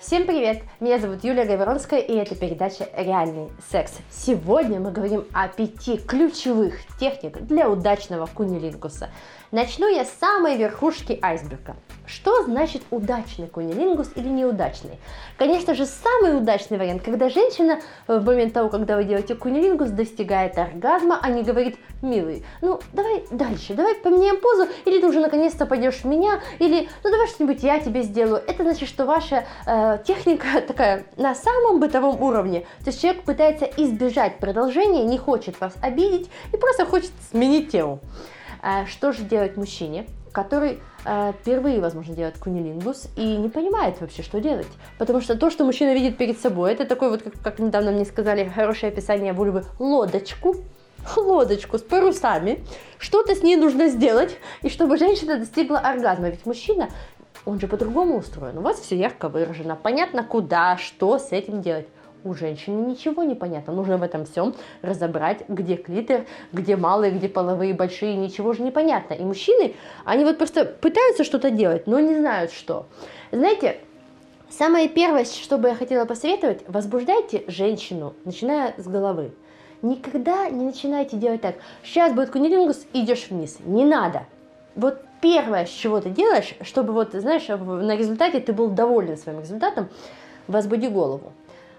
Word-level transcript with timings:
Всем 0.00 0.26
привет! 0.26 0.62
Меня 0.80 0.98
зовут 0.98 1.24
Юлия 1.24 1.44
Гайворонская 1.44 2.00
и 2.00 2.12
это 2.14 2.34
передача 2.34 2.88
«Реальный 2.96 3.48
секс». 3.70 3.92
Сегодня 4.10 4.78
мы 4.78 4.90
говорим 4.90 5.24
о 5.32 5.48
пяти 5.48 5.96
ключевых 5.96 6.74
техниках 7.00 7.42
для 7.42 7.70
удачного 7.70 8.26
кунилингуса. 8.26 9.10
Начну 9.52 9.88
я 9.88 10.04
с 10.04 10.10
самой 10.18 10.56
верхушки 10.56 11.18
айсберга. 11.22 11.76
Что 12.04 12.42
значит 12.42 12.82
удачный 12.90 13.46
кунилингус 13.46 14.10
или 14.16 14.28
неудачный? 14.28 14.98
Конечно 15.38 15.74
же, 15.74 15.86
самый 15.86 16.36
удачный 16.36 16.78
вариант, 16.78 17.02
когда 17.02 17.28
женщина 17.28 17.80
в 18.08 18.24
момент 18.24 18.54
того, 18.54 18.68
когда 18.70 18.96
вы 18.96 19.04
делаете 19.04 19.36
кунилингус, 19.36 19.90
достигает 19.90 20.58
оргазма, 20.58 21.18
а 21.22 21.30
не 21.30 21.42
говорит, 21.44 21.76
милый, 22.02 22.44
ну 22.60 22.80
давай 22.92 23.24
дальше, 23.30 23.74
давай 23.74 23.94
поменяем 23.94 24.40
позу, 24.40 24.68
или 24.84 25.00
ты 25.00 25.06
уже 25.06 25.20
наконец-то 25.20 25.64
пойдешь 25.66 25.96
в 25.96 26.04
меня, 26.04 26.40
или 26.58 26.88
ну 27.04 27.10
давай 27.10 27.28
что-нибудь 27.28 27.62
я 27.62 27.78
тебе 27.78 28.02
сделаю. 28.02 28.42
Это 28.46 28.64
значит, 28.64 28.88
что 28.88 29.04
ваша 29.04 29.44
э, 29.66 29.98
техника 30.04 30.60
такая 30.66 31.06
на 31.16 31.36
самом 31.36 31.78
бытовом 31.78 32.20
уровне. 32.20 32.66
То 32.80 32.90
есть 32.90 33.00
человек 33.00 33.22
пытается 33.22 33.64
избежать 33.76 34.38
продолжения, 34.38 35.04
не 35.04 35.18
хочет 35.18 35.60
вас 35.60 35.72
обидеть 35.82 36.30
и 36.52 36.56
просто 36.56 36.84
хочет 36.84 37.10
сменить 37.30 37.70
тему. 37.70 38.00
А 38.68 38.84
что 38.84 39.12
же 39.12 39.22
делать 39.22 39.56
мужчине, 39.56 40.08
который 40.32 40.80
э, 41.04 41.32
впервые, 41.40 41.80
возможно, 41.80 42.16
делает 42.16 42.36
кунилингус 42.36 43.06
и 43.14 43.36
не 43.36 43.48
понимает 43.48 44.00
вообще, 44.00 44.24
что 44.24 44.40
делать. 44.40 44.66
Потому 44.98 45.20
что 45.20 45.36
то, 45.38 45.50
что 45.50 45.64
мужчина 45.64 45.94
видит 45.94 46.18
перед 46.18 46.40
собой, 46.40 46.72
это 46.72 46.84
такой 46.84 47.10
вот, 47.10 47.22
как, 47.22 47.34
как 47.44 47.60
недавно 47.60 47.92
мне 47.92 48.04
сказали, 48.04 48.48
хорошее 48.48 48.90
описание 48.90 49.32
вульвы, 49.32 49.62
лодочку, 49.78 50.56
лодочку 51.16 51.78
с 51.78 51.82
парусами, 51.82 52.64
что-то 52.98 53.36
с 53.36 53.44
ней 53.44 53.54
нужно 53.54 53.86
сделать, 53.86 54.36
и 54.62 54.68
чтобы 54.68 54.96
женщина 54.96 55.38
достигла 55.38 55.78
оргазма. 55.78 56.30
Ведь 56.30 56.44
мужчина, 56.44 56.88
он 57.44 57.60
же 57.60 57.68
по-другому 57.68 58.16
устроен. 58.16 58.58
У 58.58 58.62
вас 58.62 58.80
все 58.80 58.96
ярко 58.96 59.28
выражено, 59.28 59.76
понятно, 59.76 60.24
куда, 60.24 60.76
что 60.76 61.20
с 61.20 61.30
этим 61.30 61.62
делать 61.62 61.86
у 62.26 62.34
женщины 62.34 62.90
ничего 62.90 63.22
не 63.22 63.34
понятно. 63.34 63.72
Нужно 63.72 63.96
в 63.96 64.02
этом 64.02 64.24
всем 64.24 64.54
разобрать, 64.82 65.48
где 65.48 65.76
клитор, 65.76 66.26
где 66.52 66.76
малые, 66.76 67.12
где 67.12 67.28
половые 67.28 67.72
большие, 67.72 68.16
ничего 68.16 68.52
же 68.52 68.62
не 68.62 68.70
понятно. 68.70 69.14
И 69.14 69.22
мужчины, 69.22 69.74
они 70.04 70.24
вот 70.24 70.36
просто 70.38 70.64
пытаются 70.64 71.24
что-то 71.24 71.50
делать, 71.50 71.86
но 71.86 72.00
не 72.00 72.16
знают 72.16 72.52
что. 72.52 72.86
Знаете, 73.30 73.78
самое 74.50 74.88
первое, 74.88 75.24
что 75.24 75.56
бы 75.56 75.68
я 75.68 75.74
хотела 75.74 76.04
посоветовать, 76.04 76.62
возбуждайте 76.66 77.44
женщину, 77.46 78.14
начиная 78.24 78.74
с 78.76 78.86
головы. 78.86 79.32
Никогда 79.82 80.48
не 80.48 80.64
начинайте 80.64 81.16
делать 81.16 81.42
так. 81.42 81.56
Сейчас 81.84 82.12
будет 82.12 82.30
кунилингус, 82.30 82.86
идешь 82.92 83.28
вниз. 83.30 83.58
Не 83.64 83.84
надо. 83.84 84.24
Вот 84.74 85.00
первое, 85.20 85.66
с 85.66 85.70
чего 85.70 86.00
ты 86.00 86.10
делаешь, 86.10 86.54
чтобы 86.62 86.92
вот, 86.92 87.12
знаешь, 87.12 87.46
на 87.46 87.96
результате 87.96 88.40
ты 88.40 88.52
был 88.52 88.68
доволен 88.68 89.16
своим 89.16 89.40
результатом, 89.40 89.88
возбуди 90.48 90.88
голову 90.88 91.32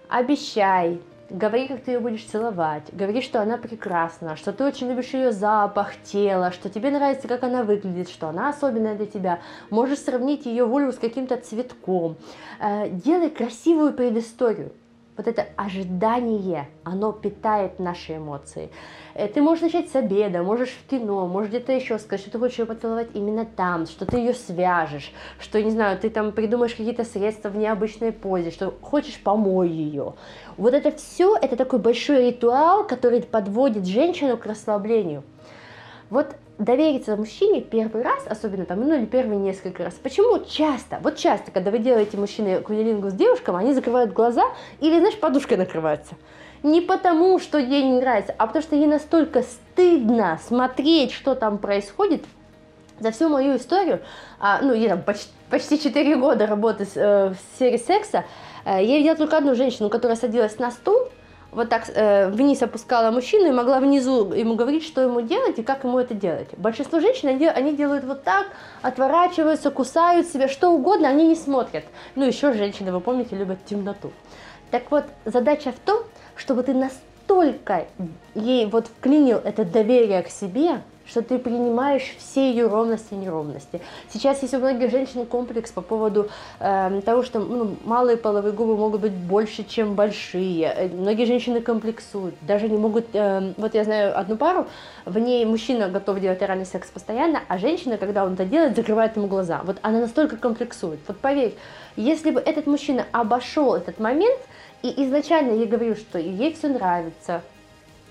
обещай, 0.10 1.00
говори, 1.30 1.68
как 1.68 1.82
ты 1.84 1.92
ее 1.92 2.00
будешь 2.00 2.26
целовать, 2.26 2.84
говори, 2.92 3.22
что 3.22 3.42
она 3.42 3.58
прекрасна, 3.58 4.36
что 4.36 4.54
ты 4.54 4.64
очень 4.64 4.90
любишь 4.90 5.14
ее 5.14 5.32
запах, 5.32 5.94
тело, 6.04 6.52
что 6.52 6.70
тебе 6.70 6.90
нравится, 6.92 7.28
как 7.28 7.44
она 7.44 7.64
выглядит, 7.64 8.10
что 8.10 8.30
она 8.30 8.50
особенная 8.50 8.96
для 8.96 9.06
тебя. 9.06 9.40
Можешь 9.70 10.00
сравнить 10.00 10.46
ее 10.46 10.66
вульву 10.66 10.92
с 10.92 10.98
каким-то 10.98 11.38
цветком. 11.38 12.18
Э, 12.60 12.90
делай 12.90 13.30
красивую 13.30 13.94
предысторию 13.94 14.72
вот 15.18 15.28
это 15.28 15.48
ожидание, 15.56 16.70
оно 16.84 17.12
питает 17.12 17.80
наши 17.80 18.18
эмоции. 18.18 18.70
Э, 19.16 19.28
ты 19.28 19.42
можешь 19.42 19.64
начать 19.64 19.90
с 19.90 19.96
обеда, 19.96 20.44
можешь 20.44 20.70
в 20.70 20.88
кино, 20.88 21.28
можешь 21.28 21.50
где-то 21.50 21.74
еще 21.74 21.98
сказать, 21.98 22.22
что 22.22 22.32
ты 22.32 22.40
хочешь 22.40 22.60
ее 22.60 22.66
поцеловать 22.66 23.10
именно 23.16 23.46
там, 23.46 23.88
что 23.88 24.06
ты 24.06 24.18
ее 24.18 24.34
свяжешь, 24.34 25.12
что, 25.40 25.62
не 25.62 25.72
знаю, 25.72 25.98
ты 25.98 26.12
там 26.12 26.32
придумаешь 26.32 26.76
какие-то 26.76 27.04
средства 27.04 27.50
в 27.50 27.58
необычной 27.58 28.12
позе, 28.12 28.52
что 28.52 28.74
хочешь 28.82 29.20
помой 29.20 29.70
ее. 29.70 30.14
Вот 30.56 30.74
это 30.74 30.92
все, 30.92 31.36
это 31.36 31.56
такой 31.56 31.80
большой 31.80 32.28
ритуал, 32.28 32.86
который 32.86 33.22
подводит 33.24 33.88
женщину 33.88 34.38
к 34.38 34.46
расслаблению. 34.46 35.24
Вот 36.10 36.36
довериться 36.60 37.16
мужчине 37.16 37.62
первый 37.62 38.04
раз, 38.04 38.26
особенно 38.28 38.66
там, 38.66 38.82
ну 38.82 38.96
или 38.96 39.06
первые 39.06 39.40
несколько 39.40 39.84
раз. 39.84 39.94
Почему 39.96 40.44
часто? 40.46 41.00
Вот 41.02 41.18
часто, 41.18 41.52
когда 41.52 41.72
вы 41.72 41.80
делаете 41.80 42.18
мужчины 42.18 42.60
кунилингу 42.62 43.10
с 43.10 43.14
девушкам, 43.14 43.56
они 43.56 43.74
закрывают 43.74 44.14
глаза 44.14 44.44
или, 44.80 44.98
знаешь, 45.00 45.20
подушкой 45.20 45.58
накрываются. 45.58 46.16
Не 46.64 46.82
потому, 46.82 47.40
что 47.40 47.60
ей 47.60 47.84
не 47.84 48.00
нравится, 48.00 48.34
а 48.38 48.48
потому 48.48 48.64
что 48.64 48.76
ей 48.76 48.88
настолько 48.88 49.44
стыдно 49.44 50.40
смотреть, 50.48 51.12
что 51.12 51.36
там 51.36 51.60
происходит. 51.60 52.24
За 53.00 53.12
всю 53.12 53.30
мою 53.30 53.58
историю, 53.58 54.02
а, 54.40 54.60
ну, 54.64 54.74
я 54.74 54.90
там 54.90 55.04
почти, 55.04 55.30
почти 55.52 55.80
4 55.80 56.16
года 56.16 56.48
работы 56.48 56.88
э, 56.96 57.30
в 57.30 57.36
сфере 57.56 57.78
секса, 57.78 58.26
э, 58.66 58.84
я 58.84 58.98
видела 58.98 59.16
только 59.16 59.38
одну 59.38 59.54
женщину, 59.54 59.90
которая 59.90 60.18
садилась 60.18 60.58
на 60.58 60.72
стул, 60.72 60.98
вот 61.58 61.70
так 61.70 61.90
э, 61.90 62.30
вниз 62.30 62.62
опускала 62.62 63.10
мужчину 63.10 63.48
и 63.48 63.52
могла 63.52 63.80
внизу 63.80 64.32
ему 64.32 64.56
говорить, 64.56 64.86
что 64.86 65.02
ему 65.02 65.22
делать 65.22 65.58
и 65.58 65.64
как 65.64 65.84
ему 65.84 65.98
это 65.98 66.14
делать. 66.14 66.48
Большинство 66.56 67.00
женщин, 67.00 67.30
они, 67.30 67.48
они 67.48 67.76
делают 67.76 68.06
вот 68.06 68.24
так, 68.24 68.46
отворачиваются, 68.84 69.72
кусают 69.72 70.28
себя, 70.28 70.48
что 70.50 70.70
угодно, 70.70 71.10
они 71.10 71.28
не 71.28 71.36
смотрят. 71.36 71.84
Ну, 72.14 72.26
еще 72.26 72.54
женщины, 72.54 72.92
вы 72.92 73.00
помните, 73.00 73.36
любят 73.36 73.58
темноту. 73.66 74.12
Так 74.70 74.92
вот, 74.92 75.06
задача 75.26 75.72
в 75.72 75.80
том, 75.80 76.04
чтобы 76.36 76.62
ты 76.62 76.76
настолько 76.76 77.88
ей 78.36 78.68
вот 78.68 78.86
вклинил 78.88 79.38
это 79.38 79.66
доверие 79.66 80.22
к 80.22 80.30
себе, 80.30 80.82
что 81.10 81.22
ты 81.22 81.40
принимаешь 81.40 82.16
все 82.18 82.50
ее 82.50 82.68
ровности 82.68 83.14
и 83.14 83.18
неровности. 83.18 83.82
Сейчас 84.12 84.42
есть 84.42 84.54
у 84.54 84.60
многих 84.60 84.92
женщин 84.92 85.26
комплекс 85.26 85.72
по 85.72 85.82
поводу 85.82 86.30
э, 86.60 87.02
того, 87.06 87.24
что 87.24 87.40
ну, 87.40 87.76
малые 87.86 88.18
половые 88.18 88.54
губы 88.54 88.76
могут 88.78 89.02
быть 89.02 89.14
больше, 89.14 89.64
чем 89.64 89.96
большие. 89.96 90.74
Э, 90.76 90.88
многие 90.90 91.26
женщины 91.26 91.62
комплексуют, 91.62 92.36
даже 92.42 92.70
не 92.70 92.78
могут... 92.78 93.08
Э, 93.14 93.54
вот 93.58 93.74
я 93.74 93.84
знаю 93.84 94.18
одну 94.18 94.38
пару, 94.38 94.68
в 95.06 95.18
ней 95.18 95.46
мужчина 95.46 95.90
готов 95.90 96.20
делать 96.20 96.42
оральный 96.42 96.66
секс 96.66 96.90
постоянно, 96.90 97.42
а 97.48 97.58
женщина, 97.58 97.98
когда 97.98 98.26
он 98.26 98.34
это 98.34 98.46
делает, 98.46 98.76
закрывает 98.76 99.16
ему 99.16 99.28
глаза. 99.28 99.62
Вот 99.64 99.78
она 99.82 100.00
настолько 100.00 100.38
комплексует. 100.38 101.00
Вот 101.08 101.18
поверь, 101.18 101.56
если 101.96 102.32
бы 102.32 102.40
этот 102.40 102.68
мужчина 102.68 103.06
обошел 103.12 103.76
этот 103.76 104.00
момент, 104.00 104.40
и 104.84 105.04
изначально 105.06 105.54
ей 105.54 105.66
говорил, 105.66 105.96
что 105.96 106.20
ей 106.20 106.54
все 106.54 106.68
нравится, 106.68 107.42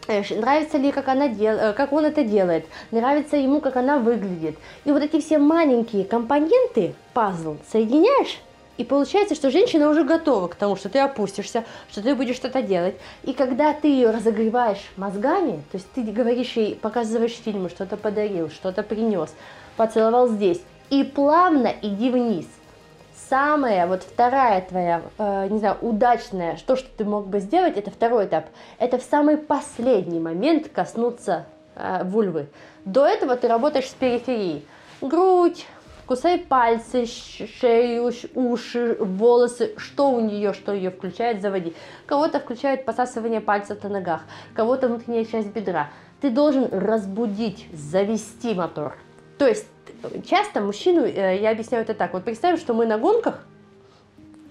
нравится 0.09 0.79
ли, 0.79 0.93
как, 0.93 1.09
она 1.09 1.29
дел... 1.29 1.57
Э, 1.57 1.73
как 1.73 1.93
он 1.93 2.05
это 2.05 2.25
делает, 2.25 2.67
нравится 2.91 3.37
ему, 3.37 3.61
как 3.61 3.77
она 3.77 3.99
выглядит. 3.99 4.57
И 4.85 4.93
вот 4.93 5.03
эти 5.03 5.21
все 5.21 5.39
маленькие 5.39 6.05
компоненты, 6.05 6.95
пазл, 7.13 7.57
соединяешь, 7.71 8.41
и 8.77 8.85
получается, 8.85 9.35
что 9.35 9.51
женщина 9.51 9.89
уже 9.89 10.05
готова 10.05 10.49
к 10.49 10.55
тому, 10.55 10.77
что 10.77 10.89
ты 10.89 10.99
опустишься, 10.99 11.65
что 11.91 12.03
ты 12.03 12.15
будешь 12.15 12.37
что-то 12.37 12.61
делать. 12.63 12.97
И 13.23 13.33
когда 13.33 13.73
ты 13.73 13.89
ее 13.89 14.11
разогреваешь 14.11 14.93
мозгами, 14.97 15.63
то 15.73 15.79
есть 15.79 15.91
ты 15.95 16.03
говоришь 16.03 16.53
ей, 16.53 16.75
показываешь 16.75 17.33
фильмы, 17.33 17.71
что-то 17.71 17.97
подарил, 17.97 18.51
что-то 18.51 18.83
принес, 18.83 19.35
поцеловал 19.77 20.29
здесь, 20.29 20.61
и 20.91 21.05
плавно 21.05 21.73
иди 21.83 22.11
вниз– 22.11 22.47
самая, 23.29 23.87
вот 23.87 24.03
вторая 24.03 24.61
твоя, 24.63 25.03
э, 25.19 25.49
не 25.49 25.59
знаю, 25.59 25.77
удачная, 25.81 26.57
что, 26.57 26.77
что 26.77 26.89
ты 26.97 27.05
мог 27.05 27.27
бы 27.27 27.41
сделать, 27.41 27.77
это 27.77 27.91
второй 27.91 28.27
этап. 28.27 28.47
Это 28.79 28.99
в 28.99 29.03
самый 29.03 29.37
последний 29.37 30.21
момент 30.21 30.69
коснуться 30.69 31.47
э, 31.75 32.05
вульвы. 32.05 32.49
До 32.85 33.07
этого 33.07 33.37
ты 33.37 33.49
работаешь 33.49 33.89
с 33.89 33.95
периферией. 33.95 34.67
Грудь, 35.01 35.67
кусай 36.07 36.39
пальцы, 36.39 37.07
шею, 37.07 38.13
уши, 38.35 38.97
волосы, 38.99 39.75
что 39.77 40.11
у 40.11 40.21
нее, 40.21 40.53
что 40.53 40.73
ее 40.73 40.91
включает, 40.91 41.43
заводи. 41.43 41.75
Кого-то 42.07 42.41
включает 42.41 42.85
посасывание 42.85 43.41
пальцев 43.41 43.83
на 43.83 43.89
ногах, 43.91 44.23
кого-то 44.55 44.89
внутренняя 44.89 45.25
часть 45.25 45.49
бедра. 45.49 45.91
Ты 46.21 46.31
должен 46.31 46.69
разбудить, 46.71 47.69
завести 47.73 48.55
мотор. 48.55 48.97
То 49.39 49.47
есть 49.47 49.67
часто 50.27 50.61
мужчину, 50.61 51.05
э, 51.05 51.39
я 51.41 51.51
объясняю 51.51 51.85
это 51.85 51.95
так, 51.95 52.13
вот 52.13 52.25
представим, 52.25 52.57
что 52.57 52.75
мы 52.75 52.87
на 52.87 52.99
гонках, 52.99 53.45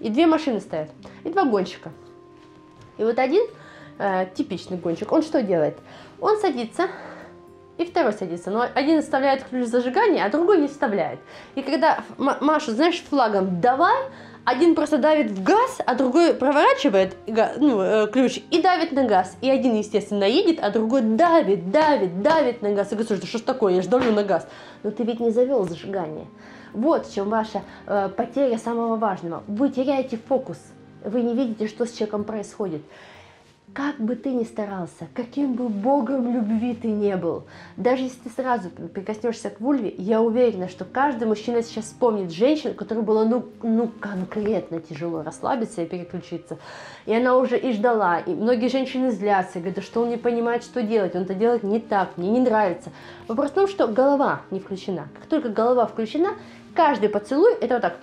и 0.00 0.10
две 0.10 0.26
машины 0.26 0.60
стоят, 0.60 0.90
и 1.24 1.30
два 1.30 1.44
гонщика. 1.44 1.90
И 2.98 3.04
вот 3.04 3.18
один 3.18 3.42
э, 3.98 4.26
типичный 4.34 4.76
гонщик, 4.76 5.12
он 5.12 5.22
что 5.22 5.42
делает? 5.42 5.78
Он 6.20 6.38
садится, 6.38 6.88
и 7.78 7.84
второй 7.84 8.12
садится. 8.12 8.50
Но 8.50 8.66
один 8.74 9.02
вставляет 9.02 9.44
ключ 9.44 9.66
зажигания, 9.66 10.24
а 10.24 10.30
другой 10.30 10.58
не 10.58 10.68
вставляет. 10.68 11.18
И 11.54 11.62
когда 11.62 12.02
Маша, 12.16 12.72
знаешь, 12.72 13.02
флагом 13.02 13.60
«давай», 13.60 14.06
один 14.46 14.76
просто 14.76 14.98
давит 14.98 15.32
в 15.32 15.42
газ, 15.42 15.80
а 15.84 15.96
другой 15.96 16.32
проворачивает 16.32 17.16
ну, 17.26 17.80
э, 17.80 18.06
ключ 18.12 18.40
и 18.52 18.62
давит 18.62 18.92
на 18.92 19.02
газ. 19.02 19.36
И 19.40 19.50
один, 19.50 19.74
естественно, 19.74 20.22
едет, 20.22 20.60
а 20.62 20.70
другой 20.70 21.02
давит, 21.02 21.72
давит, 21.72 22.22
давит 22.22 22.62
на 22.62 22.72
газ. 22.72 22.86
И 22.86 22.90
говорит, 22.94 23.08
слушай, 23.08 23.26
что 23.26 23.38
ж 23.38 23.40
такое, 23.40 23.74
я 23.74 23.82
же 23.82 23.88
давлю 23.88 24.12
на 24.12 24.22
газ. 24.22 24.46
Но 24.84 24.92
ты 24.92 25.02
ведь 25.02 25.18
не 25.18 25.32
завел 25.32 25.64
зажигание. 25.64 26.28
Вот 26.72 27.06
в 27.06 27.14
чем 27.14 27.28
ваша 27.28 27.62
э, 27.86 28.08
потеря 28.16 28.56
самого 28.56 28.94
важного. 28.94 29.42
Вы 29.48 29.68
теряете 29.68 30.16
фокус. 30.16 30.58
Вы 31.04 31.22
не 31.22 31.34
видите, 31.34 31.66
что 31.66 31.84
с 31.84 31.90
человеком 31.90 32.22
происходит. 32.22 32.82
Как 33.76 33.96
бы 33.98 34.16
ты 34.16 34.30
ни 34.30 34.44
старался, 34.44 35.06
каким 35.12 35.52
бы 35.52 35.68
богом 35.68 36.32
любви 36.32 36.74
ты 36.74 36.88
не 36.88 37.14
был, 37.14 37.44
даже 37.76 38.04
если 38.04 38.20
ты 38.20 38.30
сразу 38.30 38.70
прикоснешься 38.70 39.50
к 39.50 39.60
вульве, 39.60 39.94
я 39.98 40.22
уверена, 40.22 40.70
что 40.70 40.86
каждый 40.86 41.28
мужчина 41.28 41.62
сейчас 41.62 41.84
вспомнит 41.84 42.32
женщину, 42.32 42.72
которой 42.72 43.04
было 43.04 43.26
ну, 43.26 43.44
ну 43.62 43.88
конкретно 44.00 44.80
тяжело 44.80 45.22
расслабиться 45.22 45.82
и 45.82 45.86
переключиться. 45.86 46.56
И 47.04 47.14
она 47.14 47.36
уже 47.36 47.58
и 47.58 47.72
ждала. 47.72 48.18
И 48.20 48.30
многие 48.30 48.68
женщины 48.68 49.10
злятся, 49.10 49.58
говорят, 49.58 49.84
что 49.84 50.00
он 50.00 50.08
не 50.08 50.16
понимает, 50.16 50.64
что 50.64 50.82
делать, 50.82 51.14
он 51.14 51.24
это 51.24 51.34
делает 51.34 51.62
не 51.62 51.78
так, 51.78 52.16
мне 52.16 52.30
не 52.30 52.40
нравится. 52.40 52.90
Вопрос 53.28 53.50
в 53.50 53.54
том, 53.54 53.68
что 53.68 53.88
голова 53.88 54.40
не 54.50 54.58
включена. 54.58 55.08
Как 55.12 55.26
только 55.26 55.50
голова 55.50 55.86
включена, 55.86 56.30
каждый 56.74 57.10
поцелуй 57.10 57.52
это 57.60 57.74
вот 57.74 57.82
так. 57.82 57.98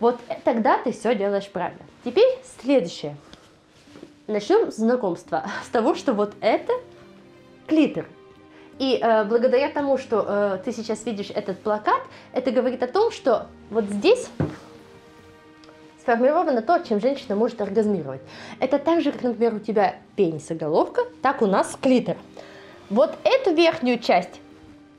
Вот 0.00 0.18
тогда 0.42 0.76
ты 0.78 0.90
все 0.90 1.14
делаешь 1.14 1.48
правильно. 1.48 1.82
Теперь 2.02 2.40
следующее. 2.60 3.16
Начнем 4.28 4.70
знакомство 4.70 5.42
с 5.64 5.68
того, 5.68 5.94
что 5.94 6.12
вот 6.12 6.34
это 6.42 6.74
клитор. 7.66 8.06
И 8.78 9.00
э, 9.00 9.24
благодаря 9.24 9.70
тому, 9.70 9.96
что 9.96 10.24
э, 10.28 10.58
ты 10.62 10.72
сейчас 10.72 11.04
видишь 11.06 11.30
этот 11.34 11.58
плакат, 11.60 12.02
это 12.32 12.50
говорит 12.50 12.82
о 12.82 12.88
том, 12.88 13.10
что 13.10 13.46
вот 13.70 13.86
здесь 13.86 14.28
сформировано 16.02 16.60
то, 16.60 16.78
чем 16.80 17.00
женщина 17.00 17.36
может 17.36 17.60
оргазмировать. 17.62 18.20
Это 18.60 18.78
так 18.78 19.00
же, 19.00 19.12
как, 19.12 19.22
например, 19.22 19.54
у 19.54 19.60
тебя 19.60 19.96
пенис 20.14 20.50
и 20.50 20.54
головка, 20.54 21.02
так 21.22 21.40
у 21.40 21.46
нас 21.46 21.76
клитор. 21.80 22.18
Вот 22.90 23.16
эту 23.24 23.54
верхнюю 23.54 23.98
часть 23.98 24.40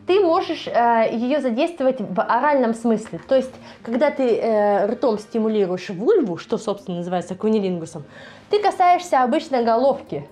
ты 0.09 0.19
можешь 0.21 0.65
э, 0.65 1.09
ее 1.11 1.39
задействовать 1.39 1.97
в 2.01 2.19
оральном 2.19 2.73
смысле. 2.73 3.19
То 3.27 3.35
есть, 3.35 3.53
когда 3.83 4.09
ты 4.09 4.38
э, 4.38 4.88
ртом 4.88 5.19
стимулируешь 5.19 5.89
вульву, 5.89 6.38
что, 6.38 6.57
собственно, 6.57 6.97
называется 6.97 7.35
кунилингусом, 7.35 8.03
ты 8.50 8.59
касаешься 8.59 9.21
обычно 9.21 9.61
головки. 9.61 10.27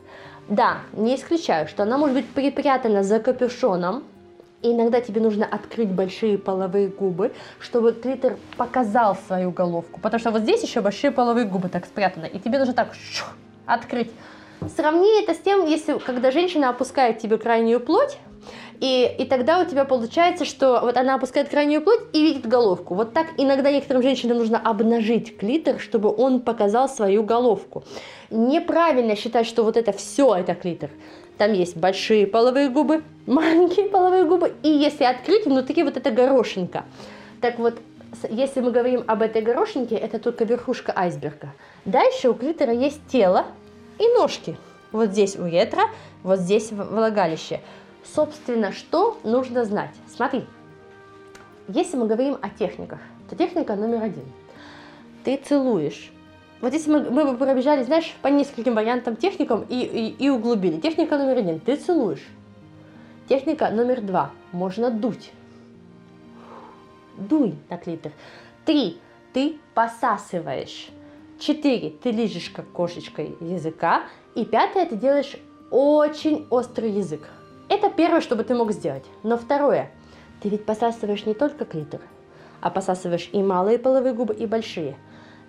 Да, 0.49 0.77
не 0.93 1.15
исключаю, 1.15 1.67
что 1.67 1.83
она 1.83 1.99
может 1.99 2.15
быть 2.15 2.27
припрятана 2.27 3.03
за 3.03 3.19
капюшоном, 3.19 4.03
и 4.63 4.71
иногда 4.71 4.99
тебе 4.99 5.21
нужно 5.21 5.45
открыть 5.45 5.89
большие 5.89 6.39
половые 6.39 6.87
губы, 6.87 7.31
чтобы 7.59 7.93
клитор 7.93 8.37
показал 8.57 9.15
свою 9.27 9.51
головку. 9.51 9.99
Потому 10.01 10.19
что 10.19 10.31
вот 10.31 10.41
здесь 10.41 10.63
еще 10.63 10.81
большие 10.81 11.11
половые 11.11 11.45
губы 11.45 11.69
так 11.69 11.85
спрятаны, 11.85 12.25
и 12.25 12.39
тебе 12.39 12.57
нужно 12.57 12.73
так 12.73 12.93
открыть. 13.67 14.09
Сравни 14.75 15.21
это 15.21 15.35
с 15.35 15.37
тем, 15.37 15.67
если 15.67 15.99
когда 15.99 16.31
женщина 16.31 16.69
опускает 16.69 17.19
тебе 17.19 17.37
крайнюю 17.37 17.79
плоть, 17.79 18.17
и, 18.79 19.15
и 19.17 19.25
тогда 19.25 19.59
у 19.59 19.65
тебя 19.65 19.85
получается, 19.85 20.45
что 20.45 20.79
вот 20.81 20.97
она 20.97 21.15
опускает 21.15 21.49
крайнюю 21.49 21.81
плоть 21.81 22.01
и 22.13 22.21
видит 22.21 22.47
головку. 22.47 22.93
Вот 22.93 23.13
так 23.13 23.27
иногда 23.37 23.71
некоторым 23.71 24.03
женщинам 24.03 24.37
нужно 24.37 24.59
обнажить 24.59 25.37
клитор, 25.37 25.79
чтобы 25.79 26.13
он 26.15 26.41
показал 26.41 26.87
свою 26.87 27.23
головку. 27.23 27.83
Неправильно 28.29 29.15
считать, 29.15 29.47
что 29.47 29.63
вот 29.63 29.77
это 29.77 29.91
все 29.91 30.35
это 30.35 30.53
клитор. 30.53 30.91
Там 31.37 31.53
есть 31.53 31.75
большие 31.75 32.27
половые 32.27 32.69
губы, 32.69 33.03
маленькие 33.25 33.87
половые 33.87 34.25
губы, 34.25 34.53
и 34.63 34.69
если 34.69 35.05
открыть, 35.05 35.45
внутри 35.45 35.83
вот 35.83 35.97
эта 35.97 36.11
горошинка. 36.11 36.85
Так 37.41 37.59
вот, 37.59 37.75
если 38.29 38.61
мы 38.61 38.71
говорим 38.71 39.03
об 39.07 39.21
этой 39.21 39.41
горошинке, 39.41 39.95
это 39.95 40.19
только 40.19 40.43
верхушка 40.43 40.93
айсберга. 40.95 41.53
Дальше 41.85 42.29
у 42.29 42.33
клитора 42.33 42.73
есть 42.73 43.01
тело 43.07 43.45
и 43.99 44.07
ножки. 44.09 44.55
Вот 44.91 45.09
здесь 45.09 45.35
у 45.35 45.45
ретра, 45.45 45.83
вот 46.23 46.39
здесь 46.39 46.71
влагалище. 46.71 47.59
Собственно, 48.13 48.71
что 48.71 49.19
нужно 49.23 49.65
знать? 49.65 49.93
Смотри, 50.07 50.45
если 51.67 51.97
мы 51.97 52.07
говорим 52.07 52.37
о 52.41 52.49
техниках, 52.49 52.99
то 53.29 53.35
техника 53.35 53.75
номер 53.75 54.03
один. 54.03 54.25
Ты 55.23 55.37
целуешь. 55.37 56.11
Вот 56.61 56.73
если 56.73 56.89
мы, 56.89 57.11
мы 57.11 57.25
бы 57.25 57.37
пробежали, 57.37 57.83
знаешь, 57.83 58.15
по 58.21 58.29
нескольким 58.29 58.73
вариантам 58.73 59.15
техникам 59.15 59.65
и, 59.69 59.81
и, 59.81 60.25
и 60.25 60.29
углубили. 60.29 60.79
Техника 60.79 61.17
номер 61.17 61.37
один. 61.37 61.59
Ты 61.59 61.75
целуешь. 61.75 62.25
Техника 63.27 63.69
номер 63.69 64.01
два. 64.01 64.31
Можно 64.51 64.89
дуть. 64.89 65.31
Дуй 67.17 67.55
на 67.69 67.77
клитор. 67.77 68.13
Три. 68.65 68.99
Ты 69.33 69.57
посасываешь. 69.75 70.87
Четыре. 71.39 71.91
Ты 71.91 72.11
лижешь 72.11 72.49
как 72.49 72.67
кошечкой 72.71 73.35
языка. 73.41 74.03
И 74.33 74.45
пятое. 74.45 74.85
Ты 74.85 74.95
делаешь 74.95 75.35
очень 75.69 76.47
острый 76.49 76.91
язык. 76.91 77.27
Это 77.69 77.89
первое, 77.89 78.21
что 78.21 78.35
бы 78.35 78.43
ты 78.43 78.55
мог 78.55 78.71
сделать. 78.71 79.05
Но 79.23 79.37
второе, 79.37 79.91
ты 80.41 80.49
ведь 80.49 80.65
посасываешь 80.65 81.25
не 81.25 81.33
только 81.33 81.65
клитор, 81.65 82.01
а 82.61 82.69
посасываешь 82.69 83.29
и 83.31 83.41
малые 83.41 83.77
половые 83.77 84.13
губы, 84.13 84.33
и 84.33 84.45
большие. 84.45 84.95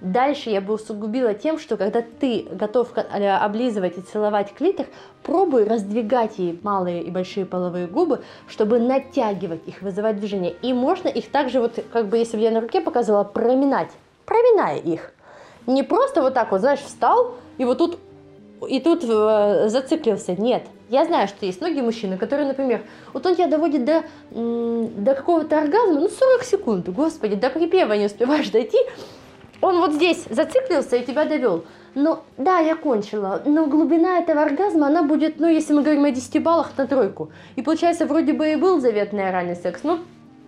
Дальше 0.01 0.51
я 0.51 0.61
бы 0.61 0.75
усугубила 0.75 1.35
тем, 1.35 1.59
что 1.59 1.77
когда 1.77 2.03
ты 2.03 2.47
готов 2.53 2.97
э, 2.97 3.29
облизывать 3.31 3.99
и 3.99 4.01
целовать 4.01 4.55
клитор, 4.55 4.87
пробуй 5.25 5.65
раздвигать 5.65 6.39
ей 6.39 6.59
малые 6.63 7.03
и 7.03 7.11
большие 7.11 7.45
половые 7.45 7.89
губы, 7.89 8.23
чтобы 8.47 8.79
натягивать 8.79 9.67
их, 9.67 9.83
вызывать 9.83 10.21
движение. 10.21 10.55
И 10.63 10.73
можно 10.73 11.09
их 11.09 11.31
также, 11.33 11.59
вот 11.59 11.85
как 11.93 12.09
бы 12.09 12.17
если 12.17 12.37
бы 12.37 12.45
я 12.45 12.53
на 12.53 12.61
руке 12.61 12.81
показывала, 12.81 13.25
проминать, 13.25 13.91
проминая 14.25 14.79
их. 14.79 15.13
Не 15.67 15.83
просто 15.83 16.23
вот 16.23 16.33
так 16.33 16.53
вот, 16.53 16.61
знаешь, 16.61 16.81
встал 16.81 17.35
и 17.59 17.65
вот 17.65 17.79
тут 17.79 17.99
и 18.67 18.81
тут 18.81 19.05
э, 19.05 19.69
зациклился. 19.69 20.33
Нет. 20.33 20.67
Я 20.89 21.05
знаю, 21.05 21.29
что 21.29 21.45
есть 21.45 21.61
многие 21.61 21.83
мужчины, 21.83 22.17
которые, 22.17 22.47
например, 22.47 22.83
вот 23.13 23.25
он 23.27 23.35
тебя 23.35 23.47
доводит 23.47 23.85
до, 23.85 24.05
до 24.31 25.15
какого-то 25.15 25.59
оргазма, 25.59 26.01
ну 26.01 26.09
40 26.09 26.43
секунд, 26.45 26.89
господи, 26.89 27.37
до 27.37 27.51
припева 27.51 27.93
не 27.93 28.07
успеваешь 28.07 28.49
дойти, 28.49 28.79
он 29.61 29.79
вот 29.79 29.93
здесь 29.93 30.25
зациклился 30.31 30.97
и 30.97 31.05
тебя 31.05 31.25
довел. 31.25 31.65
Но 31.95 32.25
да, 32.37 32.59
я 32.59 32.77
кончила, 32.77 33.43
но 33.45 33.67
глубина 33.67 34.19
этого 34.19 34.43
оргазма, 34.43 34.87
она 34.87 35.03
будет, 35.03 35.41
ну, 35.41 35.49
если 35.49 35.73
мы 35.73 35.83
говорим 35.83 36.05
о 36.05 36.11
10 36.11 36.43
баллах, 36.43 36.73
на 36.77 36.87
тройку. 36.87 37.31
И 37.57 37.63
получается, 37.63 38.07
вроде 38.07 38.33
бы 38.33 38.53
и 38.53 38.57
был 38.57 38.81
заветный 38.81 39.29
оральный 39.29 39.57
секс, 39.57 39.83
но 39.83 39.99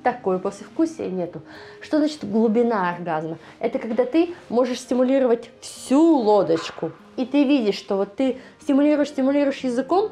такое 0.03 0.39
послевкусия 0.39 1.09
нету. 1.09 1.43
Что 1.81 1.99
значит 1.99 2.29
глубина 2.31 2.91
оргазма? 2.91 3.39
Это 3.59 3.79
когда 3.79 4.05
ты 4.05 4.35
можешь 4.49 4.81
стимулировать 4.81 5.51
всю 5.61 6.17
лодочку, 6.17 6.93
и 7.17 7.27
ты 7.27 7.45
видишь, 7.45 7.77
что 7.77 7.97
вот 7.97 8.17
ты 8.17 8.39
стимулируешь, 8.61 9.09
стимулируешь 9.09 9.59
языком, 9.59 10.11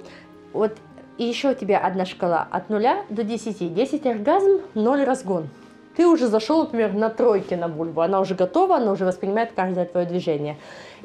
вот 0.52 0.76
и 1.18 1.24
еще 1.24 1.50
у 1.50 1.54
тебя 1.54 1.78
одна 1.78 2.06
шкала 2.06 2.46
от 2.50 2.70
0 2.70 2.82
до 3.10 3.24
10. 3.24 3.74
10 3.74 4.06
оргазм, 4.06 4.60
0 4.74 5.04
разгон. 5.04 5.48
Ты 5.96 6.06
уже 6.06 6.28
зашел, 6.28 6.60
например, 6.60 6.92
на 6.92 7.10
тройке 7.10 7.56
на 7.56 7.66
бульбу, 7.66 8.02
она 8.02 8.20
уже 8.20 8.36
готова, 8.36 8.76
она 8.76 8.92
уже 8.92 9.04
воспринимает 9.04 9.50
каждое 9.56 9.84
твое 9.84 10.06
движение. 10.06 10.56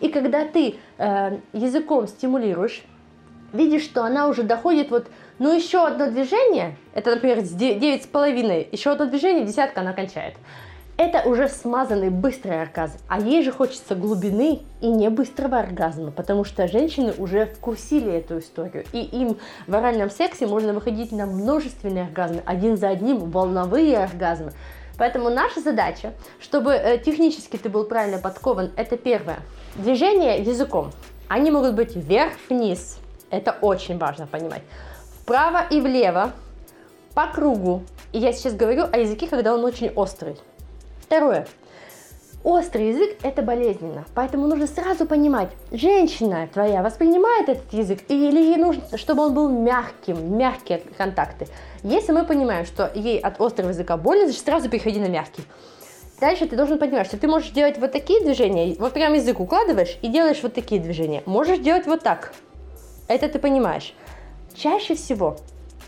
И 0.02 0.10
когда 0.10 0.46
ты 0.46 0.76
э, 1.00 1.40
языком 1.52 2.08
стимулируешь, 2.08 2.84
видишь, 3.54 3.84
что 3.84 4.04
она 4.04 4.28
уже 4.28 4.44
доходит 4.44 4.92
вот, 4.92 5.08
ну 5.40 5.54
еще 5.54 5.86
одно 5.86 6.10
движение, 6.10 6.78
это, 6.94 7.12
например, 7.12 7.40
9,5, 7.40 8.68
еще 8.72 8.92
одно 8.92 9.06
движение, 9.06 9.46
десятка 9.46 9.82
она 9.82 9.94
кончает. 9.94 10.36
Это 10.96 11.28
уже 11.28 11.48
смазанный 11.48 12.12
быстрый 12.12 12.62
оргазм, 12.62 13.00
а 13.08 13.20
ей 13.20 13.42
же 13.44 13.52
хочется 13.52 13.96
глубины 13.96 14.62
и 14.80 14.88
не 14.88 15.10
быстрого 15.10 15.58
оргазма, 15.58 16.12
потому 16.12 16.44
что 16.44 16.68
женщины 16.68 17.14
уже 17.18 17.48
вкусили 17.48 18.12
эту 18.12 18.38
историю, 18.38 18.86
и 18.94 19.00
им 19.00 19.38
в 19.66 19.74
оральном 19.74 20.12
сексе 20.12 20.46
можно 20.46 20.72
выходить 20.72 21.12
на 21.12 21.26
множественные 21.26 22.04
оргазмы, 22.04 22.44
один 22.46 22.78
за 22.78 22.90
одним, 22.90 23.32
волновые 23.32 23.98
оргазмы. 23.98 24.54
Поэтому 25.00 25.32
наша 25.32 25.62
задача, 25.62 26.14
чтобы 26.40 26.74
э, 26.74 27.00
технически 27.00 27.58
ты 27.58 27.70
был 27.70 27.86
правильно 27.86 28.20
подкован, 28.20 28.72
это 28.76 28.96
первое. 28.96 29.40
Движение 29.76 30.44
языком. 30.44 30.92
Они 31.28 31.50
могут 31.50 31.74
быть 31.74 31.96
вверх-вниз, 31.96 33.00
это 33.32 33.58
очень 33.62 33.98
важно 33.98 34.28
понимать. 34.28 34.62
Вправо 35.24 35.66
и 35.70 35.80
влево, 35.80 36.34
по 37.14 37.28
кругу. 37.28 37.84
И 38.12 38.20
я 38.20 38.34
сейчас 38.34 38.56
говорю 38.56 38.84
о 38.92 38.98
языке, 38.98 39.28
когда 39.28 39.54
он 39.54 39.64
очень 39.64 39.90
острый. 39.96 40.36
Второе. 41.00 41.48
Острый 42.44 42.90
язык– 42.90 43.20
это 43.24 43.42
болезненно, 43.42 44.04
поэтому 44.16 44.48
нужно 44.48 44.68
сразу 44.68 45.06
понимать, 45.06 45.48
женщина 45.72 46.50
твоя 46.52 46.84
воспринимает 46.84 47.48
этот 47.48 47.72
язык 47.72 48.00
или 48.10 48.38
ей 48.38 48.58
нужно, 48.58 48.98
чтобы 48.98 49.24
он 49.24 49.34
был 49.34 49.48
мягким, 49.48 50.38
мягкие 50.38 50.80
контакты. 50.98 51.48
Если 51.84 52.12
мы 52.12 52.26
понимаем, 52.26 52.66
что 52.66 52.92
ей 52.94 53.18
от 53.18 53.40
острого 53.40 53.70
языка 53.70 53.96
больно, 53.96 54.26
значит 54.26 54.44
сразу 54.44 54.68
переходи 54.68 55.00
на 55.00 55.08
мягкий. 55.08 55.44
Дальше 56.20 56.48
ты 56.48 56.58
должен 56.58 56.80
понимать, 56.80 57.08
что 57.08 57.16
ты 57.16 57.30
можешь 57.30 57.52
делать 57.52 57.78
вот 57.78 57.94
такие 57.94 58.22
движения, 58.22 58.76
вот 58.78 58.92
прям 58.92 59.14
язык 59.14 59.40
укладываешь 59.40 59.98
и 60.02 60.10
делаешь 60.10 60.44
вот 60.44 60.54
такие 60.54 60.82
движения. 60.82 61.24
Можешь 61.26 61.60
делать 61.60 61.88
вот 61.88 62.04
так. 62.04 62.34
Это 63.08 63.30
ты 63.30 63.40
понимаешь. 63.40 63.96
Чаще 64.56 64.96
всего 64.96 65.38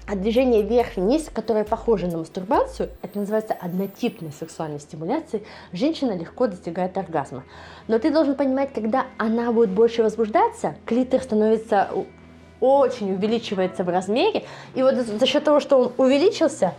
а 0.07 0.15
движение 0.15 0.61
вверх-вниз, 0.61 1.29
которое 1.33 1.63
похоже 1.63 2.07
на 2.07 2.19
мастурбацию, 2.19 2.89
это 3.01 3.19
называется 3.19 3.53
однотипной 3.59 4.31
сексуальной 4.31 4.79
стимуляцией, 4.79 5.43
женщина 5.73 6.15
легко 6.15 6.47
достигает 6.47 6.97
оргазма. 6.97 7.43
Но 7.87 7.97
ты 7.97 8.11
должен 8.11 8.35
понимать, 8.35 8.71
когда 8.73 9.07
она 9.17 9.51
будет 9.51 9.71
больше 9.71 10.03
возбуждаться, 10.03 10.75
клитор 10.85 11.21
становится 11.21 11.89
очень 12.59 13.13
увеличивается 13.13 13.83
в 13.83 13.89
размере, 13.89 14.45
и 14.75 14.81
вот 14.81 14.95
за 14.95 15.25
счет 15.25 15.43
того, 15.43 15.59
что 15.59 15.77
он 15.77 15.91
увеличился, 15.97 16.73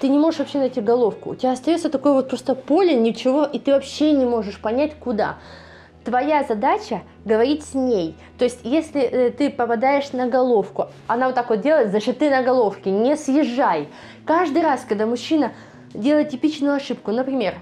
ты 0.00 0.08
не 0.08 0.18
можешь 0.18 0.40
вообще 0.40 0.58
найти 0.58 0.80
головку. 0.80 1.30
У 1.30 1.34
тебя 1.34 1.52
остается 1.52 1.88
такое 1.88 2.12
вот 2.12 2.28
просто 2.28 2.54
поле, 2.54 2.94
ничего, 2.94 3.44
и 3.44 3.58
ты 3.58 3.72
вообще 3.72 4.12
не 4.12 4.24
можешь 4.24 4.60
понять, 4.60 4.94
куда. 4.98 5.38
Твоя 6.04 6.42
задача 6.44 7.02
говорить 7.24 7.64
с 7.64 7.74
ней. 7.74 8.16
То 8.38 8.44
есть, 8.44 8.60
если 8.64 9.02
э, 9.02 9.30
ты 9.30 9.50
попадаешь 9.50 10.12
на 10.12 10.26
головку, 10.26 10.88
она 11.06 11.26
вот 11.26 11.34
так 11.34 11.50
вот 11.50 11.60
делает, 11.60 11.90
значит, 11.90 12.18
ты 12.18 12.30
на 12.30 12.42
головке, 12.42 12.90
не 12.90 13.16
съезжай. 13.16 13.88
Каждый 14.24 14.62
раз, 14.62 14.84
когда 14.88 15.06
мужчина 15.06 15.52
делает 15.94 16.30
типичную 16.30 16.74
ошибку, 16.74 17.10
например, 17.12 17.54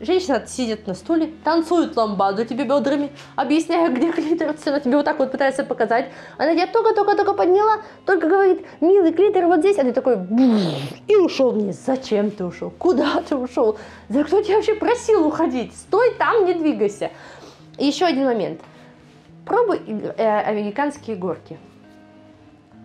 Женщина 0.00 0.42
сидит 0.46 0.86
на 0.86 0.94
стуле, 0.94 1.30
танцует 1.44 1.94
ламбаду 1.94 2.46
тебе 2.46 2.64
бедрами, 2.64 3.12
объясняя, 3.36 3.90
где 3.90 4.10
клитор, 4.10 4.56
она 4.64 4.80
тебе 4.80 4.96
вот 4.96 5.04
так 5.04 5.18
вот 5.18 5.30
пытается 5.30 5.62
показать. 5.62 6.10
Она 6.38 6.54
тебя 6.54 6.66
только-только-только 6.66 7.34
подняла, 7.34 7.82
только 8.06 8.26
говорит, 8.26 8.64
милый 8.80 9.12
клитор 9.12 9.44
вот 9.44 9.60
здесь, 9.60 9.76
а 9.78 9.82
ты 9.82 9.92
такой, 9.92 10.16
и 11.06 11.16
ушел 11.16 11.50
вниз. 11.50 11.78
Зачем 11.84 12.30
ты 12.30 12.46
ушел? 12.46 12.70
Куда 12.70 13.20
ты 13.20 13.36
ушел? 13.36 13.76
За 14.08 14.24
кто 14.24 14.40
тебя 14.40 14.56
вообще 14.56 14.74
просил 14.74 15.26
уходить? 15.26 15.76
Стой 15.76 16.14
там, 16.14 16.46
не 16.46 16.54
двигайся. 16.54 17.10
И 17.76 17.84
еще 17.84 18.06
один 18.06 18.24
момент. 18.24 18.62
Пробуй 19.44 19.82
э, 19.86 20.40
американские 20.40 21.16
горки. 21.16 21.58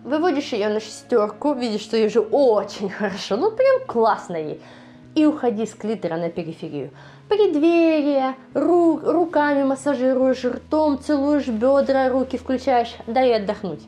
Выводишь 0.04 0.52
ее 0.52 0.68
на 0.68 0.80
шестерку, 0.80 1.54
видишь, 1.54 1.80
что 1.80 1.96
ей 1.96 2.10
же 2.10 2.20
очень 2.20 2.90
хорошо, 2.90 3.36
ну 3.36 3.50
прям 3.50 3.86
классно 3.86 4.36
ей 4.36 4.60
и 5.16 5.24
уходи 5.24 5.66
с 5.66 5.74
клитора 5.74 6.18
на 6.18 6.28
периферию. 6.28 6.90
Преддверие, 7.28 8.36
ру, 8.54 9.00
руками 9.02 9.64
массажируешь, 9.64 10.44
ртом 10.44 11.00
целуешь 11.00 11.48
бедра, 11.48 12.10
руки 12.10 12.36
включаешь, 12.36 12.94
дай 13.06 13.34
отдохнуть. 13.34 13.80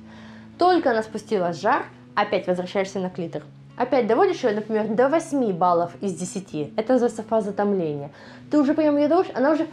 Только 0.58 0.90
она 0.90 1.02
спустила 1.02 1.52
жар, 1.52 1.84
опять 2.14 2.46
возвращаешься 2.46 2.98
на 2.98 3.10
клитор. 3.10 3.42
Опять 3.76 4.06
доводишь 4.06 4.42
ее, 4.42 4.54
например, 4.54 4.88
до 4.88 5.08
8 5.08 5.52
баллов 5.52 5.92
из 6.00 6.14
10. 6.14 6.72
Это 6.76 6.94
называется 6.94 7.22
фаза 7.22 7.52
томления. 7.52 8.10
Ты 8.50 8.58
уже 8.58 8.72
прям 8.72 8.96
ее 8.96 9.06
доводишь, 9.06 9.30
она 9.34 9.52
уже, 9.52 9.68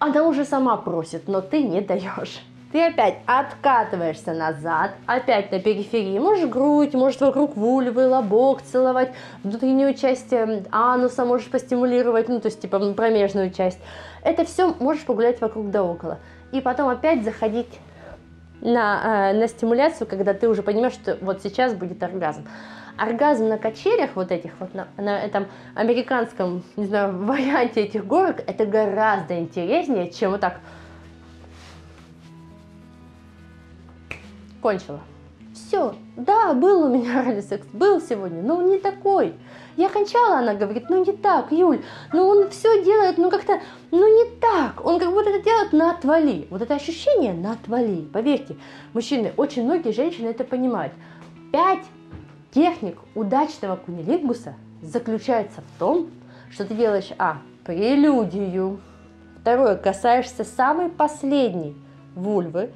она 0.00 0.24
уже 0.24 0.44
сама 0.44 0.76
просит, 0.76 1.28
но 1.28 1.40
ты 1.40 1.62
не 1.62 1.80
даешь. 1.80 2.42
Ты 2.76 2.88
опять 2.88 3.20
откатываешься 3.24 4.34
назад, 4.34 4.90
опять 5.06 5.50
на 5.50 5.60
периферии. 5.60 6.18
Можешь 6.18 6.46
грудь, 6.46 6.92
можешь 6.92 7.18
вокруг 7.18 7.56
вульвы, 7.56 8.06
лобок 8.06 8.60
целовать, 8.60 9.14
внутреннюю 9.42 9.94
часть 9.94 10.30
эм, 10.34 10.62
ануса 10.70 11.24
можешь 11.24 11.48
постимулировать, 11.48 12.28
ну, 12.28 12.38
то 12.38 12.48
есть, 12.48 12.60
типа, 12.60 12.78
промежную 12.92 13.50
часть. 13.50 13.78
Это 14.22 14.44
все 14.44 14.74
можешь 14.78 15.06
погулять 15.06 15.40
вокруг 15.40 15.70
да 15.70 15.82
около. 15.82 16.18
И 16.52 16.60
потом 16.60 16.90
опять 16.90 17.24
заходить 17.24 17.80
на, 18.60 19.30
э, 19.30 19.32
на 19.32 19.48
стимуляцию, 19.48 20.06
когда 20.06 20.34
ты 20.34 20.46
уже 20.46 20.62
понимаешь, 20.62 20.92
что 20.92 21.16
вот 21.22 21.42
сейчас 21.42 21.72
будет 21.72 22.02
оргазм. 22.02 22.46
Оргазм 22.98 23.48
на 23.48 23.56
качелях 23.56 24.10
вот 24.16 24.30
этих 24.30 24.50
вот, 24.58 24.74
на, 24.74 24.88
на 24.98 25.18
этом 25.18 25.46
американском, 25.74 26.62
не 26.76 26.84
знаю, 26.84 27.16
варианте 27.24 27.84
этих 27.84 28.06
горок, 28.06 28.42
это 28.46 28.66
гораздо 28.66 29.38
интереснее, 29.38 30.10
чем 30.10 30.32
вот 30.32 30.42
так 30.42 30.60
кончила. 34.66 34.98
Все, 35.54 35.94
да, 36.16 36.52
был 36.52 36.86
у 36.86 36.88
меня 36.88 37.20
оральный 37.20 37.42
секс, 37.42 37.64
был 37.72 38.00
сегодня, 38.00 38.42
но 38.42 38.60
не 38.62 38.78
такой. 38.78 39.34
Я 39.76 39.88
кончала, 39.88 40.38
она 40.38 40.54
говорит, 40.54 40.90
ну 40.90 41.04
не 41.04 41.12
так, 41.12 41.52
Юль, 41.52 41.82
ну 42.12 42.26
он 42.26 42.50
все 42.50 42.82
делает, 42.82 43.16
ну 43.16 43.30
как-то, 43.30 43.60
ну 43.92 44.08
не 44.08 44.28
так, 44.40 44.84
он 44.84 44.98
как 44.98 45.12
будто 45.12 45.30
это 45.30 45.44
делает 45.44 45.72
на 45.72 45.92
отвали. 45.92 46.48
Вот 46.50 46.62
это 46.62 46.74
ощущение 46.74 47.32
на 47.32 47.52
отвали, 47.52 48.08
поверьте, 48.12 48.56
мужчины, 48.92 49.32
очень 49.36 49.62
многие 49.62 49.92
женщины 49.92 50.30
это 50.30 50.42
понимают. 50.42 50.92
Пять 51.52 51.84
техник 52.52 52.98
удачного 53.14 53.76
кунилингуса 53.76 54.54
заключается 54.82 55.60
в 55.60 55.78
том, 55.78 56.10
что 56.50 56.64
ты 56.64 56.74
делаешь, 56.74 57.12
а, 57.18 57.38
прелюдию, 57.64 58.80
второе, 59.40 59.76
касаешься 59.76 60.42
самой 60.42 60.88
последней 60.88 61.76
вульвы, 62.16 62.70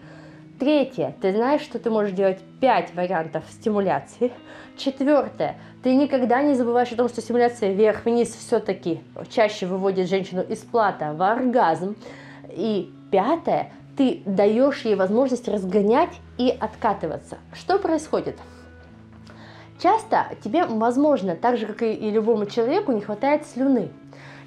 Третье, 0.61 1.17
ты 1.23 1.33
знаешь, 1.33 1.62
что 1.62 1.79
ты 1.79 1.88
можешь 1.88 2.12
делать 2.12 2.38
5 2.61 2.95
вариантов 2.95 3.45
стимуляции. 3.50 4.31
Четвертое, 4.76 5.57
ты 5.83 5.95
никогда 5.95 6.43
не 6.43 6.52
забываешь 6.52 6.93
о 6.93 6.97
том, 6.97 7.09
что 7.09 7.23
стимуляция 7.23 7.73
вверх-вниз 7.73 8.29
все-таки 8.29 9.00
чаще 9.31 9.64
выводит 9.64 10.11
женщину 10.11 10.43
из 10.43 10.59
плата 10.59 11.14
в 11.14 11.23
оргазм. 11.23 11.97
И 12.50 12.93
пятое, 13.11 13.73
ты 13.97 14.21
даешь 14.26 14.83
ей 14.83 14.97
возможность 14.97 15.49
разгонять 15.49 16.12
и 16.37 16.50
откатываться. 16.50 17.38
Что 17.55 17.79
происходит? 17.79 18.37
Часто 19.83 20.26
тебе, 20.45 20.67
возможно, 20.67 21.37
так 21.37 21.57
же, 21.57 21.64
как 21.64 21.81
и 21.81 22.11
любому 22.11 22.45
человеку, 22.45 22.93
не 22.93 23.00
хватает 23.00 23.47
слюны. 23.47 23.88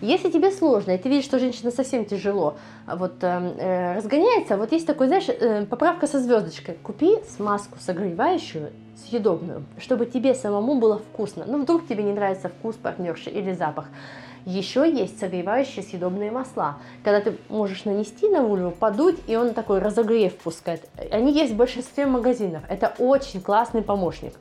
Если 0.04 0.30
тебе 0.30 0.52
сложно, 0.52 0.92
и 0.92 0.98
ты 0.98 1.08
видишь, 1.08 1.24
что 1.24 1.40
женщина 1.40 1.72
совсем 1.72 2.04
тяжело 2.04 2.58
вот, 2.86 3.24
э, 3.24 3.54
э, 3.58 3.96
разгоняется, 3.96 4.58
вот 4.58 4.74
есть 4.74 4.86
такой, 4.86 5.08
знаешь, 5.08 5.30
э, 5.30 5.66
поправка 5.66 6.08
со 6.08 6.20
звездочкой. 6.20 6.76
Купи 6.84 7.20
смазку 7.38 7.78
согревающую, 7.80 8.74
съедобную, 8.98 9.64
чтобы 9.78 10.06
тебе 10.06 10.36
самому 10.36 10.78
было 10.78 11.00
вкусно. 11.00 11.46
Ну, 11.48 11.62
вдруг 11.62 11.88
тебе 11.88 12.04
не 12.04 12.12
нравится 12.12 12.50
вкус 12.50 12.76
партнерши 12.76 13.30
или 13.30 13.54
запах. 13.54 13.86
Еще 14.46 14.92
есть 14.92 15.18
согревающие 15.22 15.86
съедобные 15.86 16.32
масла, 16.32 16.80
когда 17.02 17.22
ты 17.22 17.38
можешь 17.48 17.86
нанести 17.86 18.28
на 18.28 18.44
вульву, 18.44 18.72
подуть, 18.72 19.20
и 19.28 19.38
он 19.38 19.54
такой 19.54 19.80
разогрев 19.80 20.36
пускает. 20.36 20.82
Они 21.12 21.32
есть 21.32 21.54
в 21.54 21.56
большинстве 21.56 22.08
магазинов. 22.08 22.64
Это 22.68 22.94
очень 22.98 23.40
классный 23.40 23.82
помощник. 23.82 24.34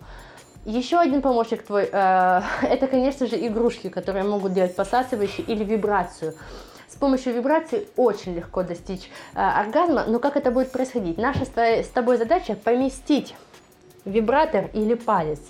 Еще 0.65 0.99
один 0.99 1.23
помощник 1.23 1.65
твой, 1.65 1.89
э, 1.91 2.43
это, 2.63 2.87
конечно 2.87 3.27
же, 3.27 3.37
игрушки, 3.47 3.89
которые 3.89 4.25
могут 4.25 4.53
делать 4.53 4.77
посасывающие 4.77 5.45
или 5.47 5.65
вибрацию. 5.65 6.35
С 6.89 6.95
помощью 6.95 7.35
вибрации 7.35 7.89
очень 7.97 8.35
легко 8.35 8.63
достичь 8.63 9.11
э, 9.35 9.41
оргазма, 9.41 10.05
но 10.07 10.21
как 10.21 10.37
это 10.37 10.51
будет 10.53 10.71
происходить? 10.71 11.19
Наша 11.19 11.45
с 11.47 11.89
тобой 11.89 12.17
задача 12.17 12.55
поместить 12.55 13.35
вибратор 14.05 14.71
или 14.73 14.95
палец 14.95 15.41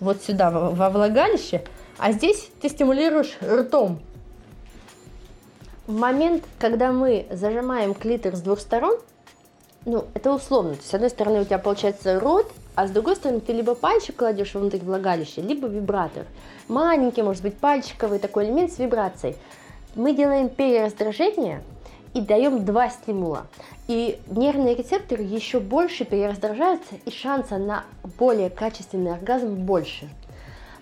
вот 0.00 0.22
сюда, 0.22 0.50
во 0.50 0.90
влагалище, 0.90 1.64
а 1.96 2.12
здесь 2.12 2.50
ты 2.60 2.68
стимулируешь 2.68 3.38
ртом. 3.42 4.00
В 5.86 5.96
момент, 5.96 6.44
когда 6.58 6.92
мы 6.92 7.26
зажимаем 7.30 7.94
клитор 7.94 8.36
с 8.36 8.42
двух 8.42 8.60
сторон, 8.60 8.98
ну, 9.86 10.04
это 10.12 10.32
условно. 10.32 10.76
С 10.82 10.92
одной 10.92 11.08
стороны, 11.08 11.40
у 11.40 11.44
тебя 11.44 11.58
получается 11.58 12.20
рот, 12.20 12.52
а 12.78 12.86
с 12.86 12.92
другой 12.92 13.16
стороны, 13.16 13.40
ты 13.40 13.52
либо 13.52 13.74
пальчик 13.74 14.14
кладешь 14.14 14.54
внутрь 14.54 14.78
влагалища, 14.78 15.40
либо 15.40 15.66
вибратор. 15.66 16.26
Маленький, 16.68 17.22
может 17.22 17.42
быть, 17.42 17.56
пальчиковый 17.56 18.20
такой 18.20 18.44
элемент 18.44 18.72
с 18.72 18.78
вибрацией. 18.78 19.34
Мы 19.96 20.14
делаем 20.14 20.48
перераздражение 20.48 21.64
и 22.14 22.20
даем 22.20 22.64
два 22.64 22.88
стимула. 22.88 23.48
И 23.88 24.20
нервные 24.28 24.76
рецепторы 24.76 25.24
еще 25.24 25.58
больше 25.58 26.04
перераздражаются, 26.04 26.94
и 27.04 27.10
шанса 27.10 27.58
на 27.58 27.82
более 28.16 28.48
качественный 28.48 29.12
оргазм 29.12 29.56
больше. 29.56 30.08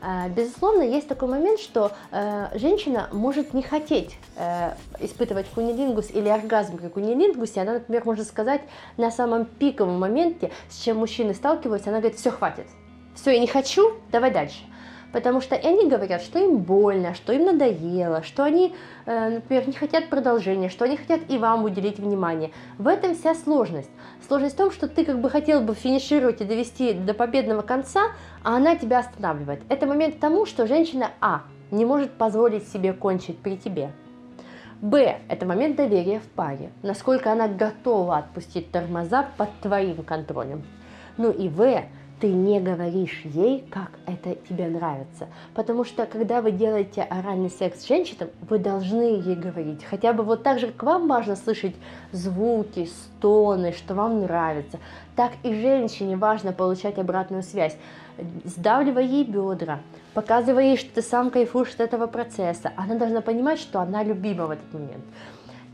А, 0.00 0.28
безусловно, 0.28 0.82
есть 0.82 1.08
такой 1.08 1.28
момент, 1.28 1.58
что 1.58 1.92
э, 2.10 2.48
женщина 2.54 3.08
может 3.12 3.54
не 3.54 3.62
хотеть 3.62 4.16
э, 4.36 4.72
испытывать 5.00 5.46
кунилингус 5.48 6.10
или 6.10 6.28
оргазм 6.28 6.78
при 6.78 6.88
кунилингусе. 6.88 7.62
Она, 7.62 7.74
например, 7.74 8.04
может 8.04 8.26
сказать 8.26 8.62
на 8.96 9.10
самом 9.10 9.46
пиковом 9.46 9.98
моменте, 9.98 10.52
с 10.68 10.82
чем 10.82 10.98
мужчины 10.98 11.34
сталкиваются, 11.34 11.90
она 11.90 12.00
говорит, 12.00 12.18
все, 12.18 12.30
хватит, 12.30 12.66
все, 13.14 13.32
я 13.32 13.38
не 13.38 13.46
хочу, 13.46 13.94
давай 14.10 14.30
дальше 14.30 14.58
потому 15.12 15.40
что 15.40 15.56
они 15.56 15.88
говорят, 15.88 16.22
что 16.22 16.38
им 16.38 16.58
больно, 16.58 17.14
что 17.14 17.32
им 17.32 17.44
надоело, 17.44 18.22
что 18.22 18.44
они, 18.44 18.74
э, 19.06 19.30
например, 19.36 19.66
не 19.66 19.72
хотят 19.72 20.08
продолжения, 20.08 20.68
что 20.68 20.84
они 20.84 20.96
хотят 20.96 21.20
и 21.28 21.38
вам 21.38 21.64
уделить 21.64 21.98
внимание. 21.98 22.50
В 22.78 22.88
этом 22.88 23.14
вся 23.14 23.34
сложность. 23.34 23.90
Сложность 24.26 24.54
в 24.54 24.58
том, 24.58 24.70
что 24.70 24.88
ты 24.88 25.04
как 25.04 25.20
бы 25.20 25.30
хотел 25.30 25.60
бы 25.60 25.74
финишировать 25.74 26.40
и 26.40 26.44
довести 26.44 26.92
до 26.92 27.14
победного 27.14 27.62
конца, 27.62 28.12
а 28.42 28.56
она 28.56 28.76
тебя 28.76 28.98
останавливает. 28.98 29.62
Это 29.68 29.86
момент 29.86 30.18
тому, 30.20 30.46
что 30.46 30.66
женщина 30.66 31.10
А 31.20 31.42
не 31.70 31.84
может 31.84 32.12
позволить 32.12 32.68
себе 32.68 32.92
кончить 32.92 33.38
при 33.38 33.56
тебе. 33.56 33.90
Б– 34.82 35.20
это 35.28 35.46
момент 35.46 35.76
доверия 35.76 36.20
в 36.20 36.28
паре, 36.28 36.70
насколько 36.82 37.32
она 37.32 37.48
готова 37.48 38.18
отпустить 38.18 38.70
тормоза 38.70 39.26
под 39.38 39.48
твоим 39.62 40.02
контролем. 40.02 40.64
Ну 41.16 41.30
и 41.30 41.48
В 41.48 41.82
ты 42.20 42.28
не 42.28 42.60
говоришь 42.60 43.20
ей, 43.24 43.64
как 43.70 43.90
это 44.06 44.36
тебе 44.48 44.68
нравится. 44.68 45.28
Потому 45.54 45.84
что, 45.84 46.06
когда 46.06 46.40
вы 46.40 46.50
делаете 46.50 47.02
оральный 47.02 47.50
секс 47.50 47.80
с 47.80 47.88
женщиной, 47.88 48.30
вы 48.48 48.58
должны 48.58 49.20
ей 49.20 49.36
говорить. 49.36 49.84
Хотя 49.84 50.12
бы 50.12 50.22
вот 50.22 50.42
так 50.42 50.58
же, 50.58 50.68
как 50.68 50.82
вам 50.82 51.08
важно 51.08 51.36
слышать 51.36 51.74
звуки, 52.12 52.86
стоны, 52.86 53.72
что 53.72 53.94
вам 53.94 54.22
нравится, 54.22 54.78
так 55.14 55.32
и 55.42 55.54
женщине 55.54 56.16
важно 56.16 56.52
получать 56.52 56.98
обратную 56.98 57.42
связь. 57.42 57.76
Сдавливая 58.44 59.02
ей 59.02 59.24
бедра, 59.24 59.80
показывая 60.14 60.64
ей, 60.64 60.76
что 60.78 60.94
ты 60.94 61.02
сам 61.02 61.30
кайфуешь 61.30 61.74
от 61.74 61.80
этого 61.80 62.06
процесса. 62.06 62.72
Она 62.76 62.94
должна 62.94 63.20
понимать, 63.20 63.58
что 63.58 63.80
она 63.80 64.02
любима 64.02 64.46
в 64.46 64.52
этот 64.52 64.72
момент. 64.72 65.04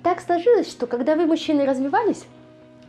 Так 0.02 0.20
сложилось, 0.20 0.68
что 0.68 0.88
когда 0.88 1.14
вы, 1.14 1.26
мужчины, 1.26 1.64
развивались, 1.64 2.24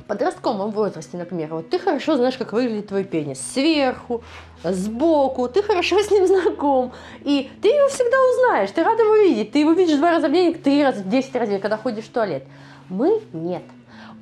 подростковом 0.07 0.71
возрасте, 0.71 1.17
например, 1.17 1.53
вот 1.53 1.69
ты 1.69 1.79
хорошо 1.79 2.15
знаешь, 2.17 2.37
как 2.37 2.53
выглядит 2.53 2.87
твой 2.87 3.03
пенис 3.03 3.39
сверху, 3.39 4.23
сбоку, 4.63 5.47
ты 5.47 5.63
хорошо 5.63 6.01
с 6.01 6.11
ним 6.11 6.27
знаком, 6.27 6.91
и 7.23 7.49
ты 7.61 7.69
его 7.69 7.87
всегда 7.89 8.17
узнаешь, 8.31 8.71
ты 8.71 8.83
рад 8.83 8.99
его 8.99 9.15
видеть, 9.15 9.51
ты 9.51 9.59
его 9.59 9.71
видишь 9.71 9.97
два 9.97 10.11
раза 10.11 10.27
в 10.27 10.31
день, 10.31 10.53
три 10.53 10.83
раза, 10.83 11.03
десять 11.03 11.35
раз 11.35 11.49
когда 11.61 11.77
ходишь 11.77 12.05
в 12.05 12.11
туалет. 12.11 12.43
Мы 12.89 13.21
нет. 13.33 13.63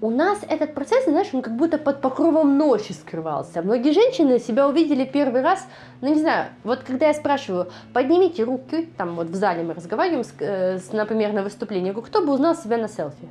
У 0.04 0.10
нас 0.10 0.40
этот 0.50 0.74
процесс, 0.74 1.04
знаешь, 1.04 1.28
он 1.32 1.44
как 1.44 1.56
будто 1.56 1.78
под 1.78 2.02
покровом 2.02 2.58
ночи 2.58 2.92
скрывался. 2.92 3.62
Многие 3.62 3.92
женщины 3.92 4.40
себя 4.40 4.68
увидели 4.68 5.06
первый 5.06 5.44
раз, 5.44 5.68
ну 6.02 6.08
не 6.08 6.20
знаю, 6.20 6.48
вот 6.64 6.80
когда 6.80 7.10
я 7.10 7.14
спрашиваю, 7.14 7.72
поднимите 7.94 8.44
руки, 8.44 8.90
там 8.98 9.16
вот 9.16 9.28
в 9.28 9.36
зале 9.36 9.62
мы 9.62 9.76
разговариваем, 9.76 10.24
с, 10.24 10.34
э, 10.40 10.80
с, 10.80 10.92
например, 10.92 11.34
на 11.34 11.44
выступлении, 11.44 11.92
кто 11.92 12.26
бы 12.26 12.34
узнал 12.34 12.56
себя 12.56 12.78
на 12.78 12.88
селфи? 12.88 13.30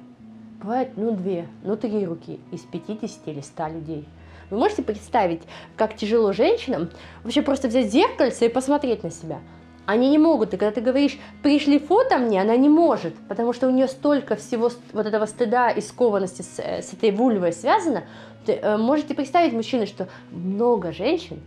Бывает, 0.62 0.90
ну 0.96 1.12
две, 1.12 1.48
ну 1.62 1.76
три 1.76 2.04
руки 2.04 2.38
из 2.52 2.60
50 2.60 3.28
или 3.28 3.40
100 3.40 3.68
людей. 3.68 4.06
Вы 4.50 4.58
можете 4.58 4.82
представить, 4.82 5.42
как 5.76 5.96
тяжело 5.96 6.32
женщинам 6.32 6.90
вообще 7.22 7.40
просто 7.40 7.68
взять 7.68 7.90
зеркальце 7.90 8.46
и 8.46 8.48
посмотреть 8.50 9.02
на 9.02 9.10
себя? 9.10 9.38
Они 9.86 10.10
не 10.10 10.18
могут. 10.18 10.52
И 10.52 10.56
когда 10.58 10.72
ты 10.72 10.82
говоришь, 10.82 11.18
пришли 11.42 11.78
фото 11.78 12.18
мне, 12.18 12.42
она 12.42 12.56
не 12.56 12.68
может, 12.68 13.14
потому 13.26 13.54
что 13.54 13.68
у 13.68 13.70
нее 13.70 13.88
столько 13.88 14.36
всего 14.36 14.70
вот 14.92 15.06
этого 15.06 15.24
стыда 15.24 15.70
и 15.70 15.80
скованности 15.80 16.42
с, 16.42 16.58
э, 16.58 16.82
с 16.82 16.92
этой 16.92 17.10
вульвой 17.10 17.52
связано. 17.52 18.04
Ты, 18.44 18.52
э, 18.52 18.76
можете 18.76 19.14
представить, 19.14 19.52
мужчины, 19.52 19.86
что 19.86 20.08
много 20.30 20.92
женщин 20.92 21.40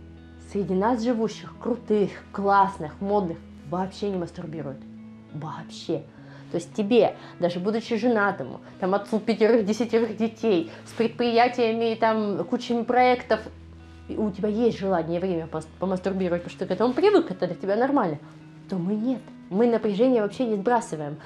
среди 0.50 0.74
нас 0.74 1.02
живущих, 1.02 1.54
крутых, 1.60 2.10
классных, 2.32 3.00
модных, 3.00 3.38
вообще 3.70 4.10
не 4.10 4.16
мастурбируют. 4.16 4.78
Вообще. 5.32 6.02
То 6.54 6.58
есть 6.58 6.72
тебе, 6.72 7.16
даже 7.40 7.58
будучи 7.58 7.96
женатому, 7.96 8.60
там 8.78 8.94
отцу 8.94 9.18
пятерых, 9.18 9.66
десятерых 9.66 10.16
детей, 10.16 10.70
с 10.86 10.92
предприятиями, 10.92 11.96
там, 11.96 12.44
кучами 12.44 12.84
проектов, 12.84 13.40
у 14.08 14.30
тебя 14.30 14.48
есть 14.48 14.78
желание 14.78 15.18
и 15.18 15.20
время 15.20 15.48
помастурбировать, 15.80 16.44
потому 16.44 16.56
что 16.56 16.64
ты 16.64 16.66
к 16.68 16.70
этому 16.70 16.94
привык, 16.94 17.28
это 17.28 17.48
для 17.48 17.56
тебя 17.56 17.74
нормально, 17.74 18.18
то 18.70 18.76
мы 18.76 18.94
нет. 18.94 19.18
Мы 19.50 19.66
напряжение 19.66 20.22
вообще 20.22 20.44
не 20.46 20.54
сбрасываем. 20.54 21.16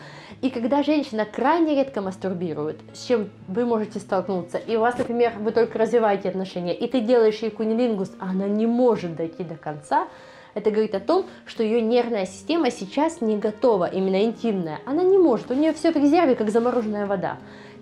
И 0.41 0.49
когда 0.49 0.83
женщина 0.83 1.27
крайне 1.27 1.75
редко 1.75 2.01
мастурбирует, 2.01 2.81
с 2.95 3.05
чем 3.05 3.29
вы 3.49 3.67
можете 3.67 3.99
столкнуться, 3.99 4.57
и 4.57 4.77
у 4.77 4.81
вас, 4.81 4.97
например, 4.97 5.35
вы 5.41 5.53
только 5.53 5.79
развиваете 5.79 6.31
отношения, 6.31 6.75
и 6.75 6.89
ты 6.89 7.03
делаешь 7.03 7.41
ей 7.41 7.51
кунилингус, 7.51 8.13
а 8.19 8.31
она 8.31 8.49
не 8.49 8.67
может 8.67 9.15
дойти 9.15 9.45
до 9.45 9.57
конца, 9.57 10.09
это 10.55 10.71
говорит 10.71 10.95
о 10.95 11.01
том, 11.01 11.27
что 11.47 11.63
ее 11.63 11.81
нервная 11.81 12.27
система 12.27 12.71
сейчас 12.71 13.21
не 13.21 13.37
готова, 13.37 13.87
именно 13.87 14.25
интимная. 14.25 14.81
Она 14.87 15.03
не 15.03 15.19
может, 15.19 15.51
у 15.51 15.55
нее 15.55 15.73
все 15.73 15.93
в 15.93 15.97
резерве, 15.97 16.35
как 16.35 16.51
замороженная 16.51 17.07
вода. 17.07 17.39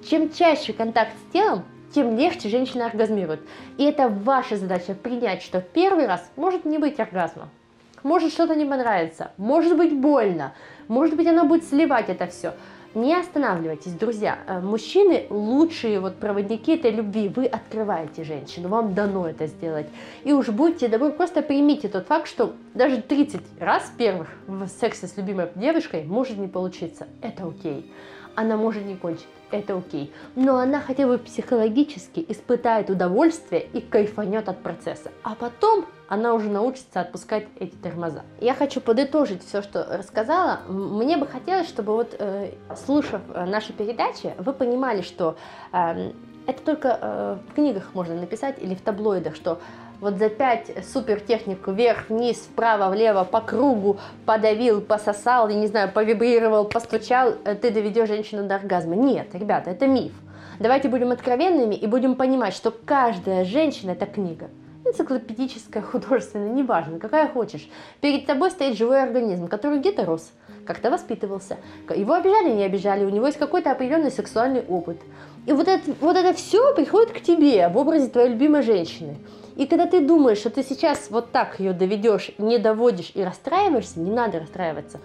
Чем 0.08 0.32
чаще 0.32 0.73
контакт 0.73 1.12
с 1.12 1.32
телом, 1.32 1.64
тем 1.94 2.16
легче 2.16 2.49
женщина 2.49 2.87
оргазмирует. 2.87 3.40
И 3.78 3.85
это 3.85 4.08
ваша 4.08 4.56
задача 4.56 4.94
принять, 4.94 5.42
что 5.42 5.61
первый 5.61 6.06
раз 6.06 6.30
может 6.37 6.64
не 6.64 6.78
быть 6.78 7.00
оргазма. 7.00 7.49
Может 8.02 8.32
что-то 8.32 8.54
не 8.54 8.64
понравится, 8.64 9.32
может 9.37 9.76
быть 9.76 9.92
больно, 9.92 10.52
может 10.87 11.16
быть 11.16 11.26
она 11.26 11.44
будет 11.44 11.64
сливать 11.64 12.08
это 12.08 12.26
все. 12.26 12.52
Не 12.97 13.15
останавливайтесь, 13.15 13.93
друзья. 13.93 14.38
Э, 14.47 14.59
мужчины 14.61 15.26
лучшие 15.29 16.00
вот 16.00 16.17
проводники 16.17 16.76
этой 16.76 16.91
любви. 16.93 17.29
Вы 17.29 17.45
открываете 17.45 18.25
женщину, 18.25 18.71
вам 18.71 18.95
дано 18.95 19.29
это 19.29 19.49
сделать. 19.49 19.87
И 20.25 20.33
уж 20.33 20.49
будьте 20.49 20.88
добры, 20.88 21.11
просто 21.11 21.43
примите 21.43 21.88
тот 21.88 22.07
факт, 22.07 22.26
что 22.26 22.55
даже 22.73 23.03
30 23.03 23.43
раз 23.61 23.93
первых 23.99 24.29
в 24.47 24.67
сексе 24.69 25.09
с 25.09 25.17
любимой 25.19 25.50
девушкой 25.57 26.05
может 26.05 26.38
не 26.38 26.49
получиться. 26.49 27.07
Это 27.21 27.47
окей. 27.47 27.93
Она 28.35 28.57
может 28.57 28.83
не 28.87 28.97
кончить 28.97 29.29
это 29.50 29.76
окей. 29.76 30.12
Но 30.35 30.57
она 30.57 30.81
хотя 30.81 31.07
бы 31.07 31.19
психологически 31.19 32.25
испытает 32.29 32.91
удовольствие 32.91 33.67
и 33.73 33.81
кайфанет 33.81 34.49
от 34.49 34.62
процесса. 34.62 35.11
А 35.23 35.35
потом 35.35 35.87
она 36.09 36.35
уже 36.35 36.49
научится 36.49 37.00
отпускать 37.00 37.47
эти 37.59 37.75
тормоза. 37.75 38.23
Я 38.41 38.55
хочу 38.55 38.81
подытожить 38.81 39.45
все, 39.45 39.62
что 39.62 39.85
рассказала. 39.91 40.61
Мне 40.69 41.17
бы 41.17 41.26
хотелось, 41.26 41.69
чтобы 41.69 41.95
вот, 41.95 42.15
э, 42.19 42.53
слушав 42.76 43.21
э, 43.35 43.45
наши 43.45 43.73
передачи, 43.73 44.35
вы 44.38 44.53
понимали, 44.53 45.03
что 45.03 45.37
э, 45.73 46.12
это 46.47 46.62
только 46.62 46.99
э, 47.00 47.38
в 47.50 47.55
книгах 47.55 47.95
можно 47.95 48.15
написать 48.15 48.62
или 48.62 48.75
в 48.75 48.81
таблоидах, 48.81 49.35
что 49.35 49.61
вот 50.00 50.19
за 50.19 50.29
пять 50.29 50.71
супер 50.93 51.21
технику 51.21 51.73
вверх, 51.73 52.09
вниз, 52.09 52.38
вправо, 52.38 52.90
влево, 52.90 53.25
по 53.25 53.40
кругу 53.40 53.99
подавил, 54.25 54.81
пососал, 54.81 55.49
я 55.49 55.57
не 55.57 55.66
знаю, 55.66 55.90
повибрировал, 55.92 56.66
постучал, 56.66 57.35
э, 57.44 57.55
ты 57.55 57.70
доведешь 57.70 58.09
женщину 58.09 58.47
до 58.47 58.57
оргазма. 58.57 58.94
Нет, 58.94 59.29
ребята, 59.35 59.70
это 59.70 59.87
миф. 59.87 60.12
Давайте 60.59 60.88
будем 60.88 61.11
откровенными 61.11 61.75
и 61.75 61.87
будем 61.87 62.14
понимать, 62.14 62.55
что 62.55 62.70
каждая 62.70 63.44
женщина– 63.44 63.90
это 63.92 64.07
книга. 64.07 64.49
Энциклопедическая, 64.85 65.83
художественная, 65.92 66.51
неважно, 66.51 66.99
какая 66.99 67.29
хочешь. 67.29 67.68
Перед 68.01 68.27
тобой 68.27 68.51
стоит 68.51 68.77
живой 68.77 69.03
организм, 69.03 69.49
который 69.49 69.81
где-то 69.81 70.05
рос, 70.05 70.33
как-то 70.66 70.90
воспитывался. 70.90 71.57
Его 71.94 72.14
обижали, 72.14 72.50
не 72.52 72.64
обижали, 72.64 73.05
у 73.05 73.09
него 73.09 73.26
есть 73.26 73.38
какой-то 73.38 73.70
определенный 73.70 74.11
сексуальный 74.11 74.62
опыт. 74.62 74.98
И 75.46 75.52
вот 75.52 75.68
это, 75.68 75.90
вот 76.00 76.16
это 76.16 76.35
все 76.35 76.74
приходит 76.74 77.12
к 77.12 77.20
тебе 77.20 77.68
в 77.68 77.76
образе 77.79 78.09
твоей 78.09 78.31
любимой 78.31 78.62
женщины. 78.62 79.16
И 79.57 79.66
когда 79.66 79.87
ты 79.87 80.00
думаешь, 80.00 80.38
что 80.38 80.50
ты 80.50 80.62
сейчас 80.62 81.07
вот 81.09 81.33
так 81.33 81.59
ее 81.61 81.72
доведешь, 81.72 82.33
не 82.37 82.59
доводишь 82.59 83.12
и 83.14 83.22
расстраиваешься, 83.22 84.00
не 84.00 84.11
надо 84.11 84.40
расстраиваться. 84.40 85.00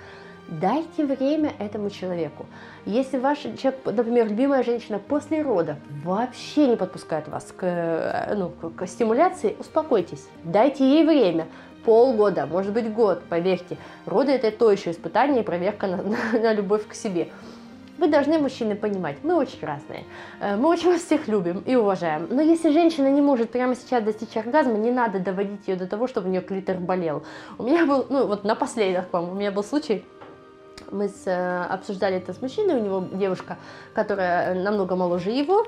Дайте 0.51 1.05
время 1.05 1.53
этому 1.59 1.89
человеку. 1.89 2.45
Если 2.85 3.17
ваш 3.17 3.37
человек, 3.39 3.79
например, 3.85 4.27
любимая 4.27 4.63
женщина 4.63 4.99
после 4.99 5.41
родов 5.43 5.77
вообще 6.03 6.67
не 6.67 6.75
подпускает 6.75 7.29
вас 7.29 7.53
к, 7.55 7.63
э, 7.63 8.35
ну, 8.35 8.49
к 8.49 8.85
стимуляции, 8.85 9.55
успокойтесь, 9.59 10.27
дайте 10.43 10.83
ей 10.83 11.05
время 11.05 11.47
полгода, 11.85 12.47
может 12.47 12.73
быть 12.73 12.91
год, 12.91 13.23
поверьте. 13.29 13.77
Роды 14.05 14.33
это 14.33 14.51
то 14.51 14.69
еще 14.69 14.91
испытание 14.91 15.41
и 15.41 15.45
проверка 15.45 15.87
на, 15.87 15.97
на, 16.33 16.39
на 16.41 16.53
любовь 16.53 16.85
к 16.85 16.95
себе. 16.95 17.29
Вы 17.97 18.09
должны, 18.09 18.37
мужчины, 18.37 18.75
понимать, 18.75 19.17
мы 19.23 19.35
очень 19.35 19.65
разные. 19.65 20.03
Э, 20.41 20.57
мы 20.57 20.67
очень 20.67 20.91
вас 20.91 21.01
всех 21.01 21.29
любим 21.29 21.63
и 21.65 21.75
уважаем. 21.75 22.27
Но 22.29 22.41
если 22.41 22.71
женщина 22.71 23.07
не 23.07 23.21
может 23.21 23.51
прямо 23.51 23.73
сейчас 23.73 24.03
достичь 24.03 24.35
оргазма, 24.35 24.73
не 24.73 24.91
надо 24.91 25.19
доводить 25.19 25.65
ее 25.69 25.77
до 25.77 25.87
того, 25.87 26.07
чтобы 26.07 26.27
у 26.27 26.29
нее 26.29 26.41
клитор 26.41 26.75
болел. 26.75 27.23
У 27.57 27.63
меня 27.63 27.85
был, 27.85 28.05
ну 28.09 28.27
вот 28.27 28.43
напоследок, 28.43 29.07
по-моему, 29.07 29.35
у 29.35 29.39
меня 29.39 29.53
был 29.53 29.63
случай, 29.63 30.03
мы 30.91 31.07
с, 31.07 31.25
э, 31.25 31.65
обсуждали 31.65 32.17
это 32.17 32.33
с 32.33 32.41
мужчиной, 32.41 32.75
у 32.75 32.83
него 32.83 33.07
девушка, 33.13 33.57
которая 33.93 34.53
намного 34.53 34.95
моложе 34.95 35.31
его, 35.31 35.65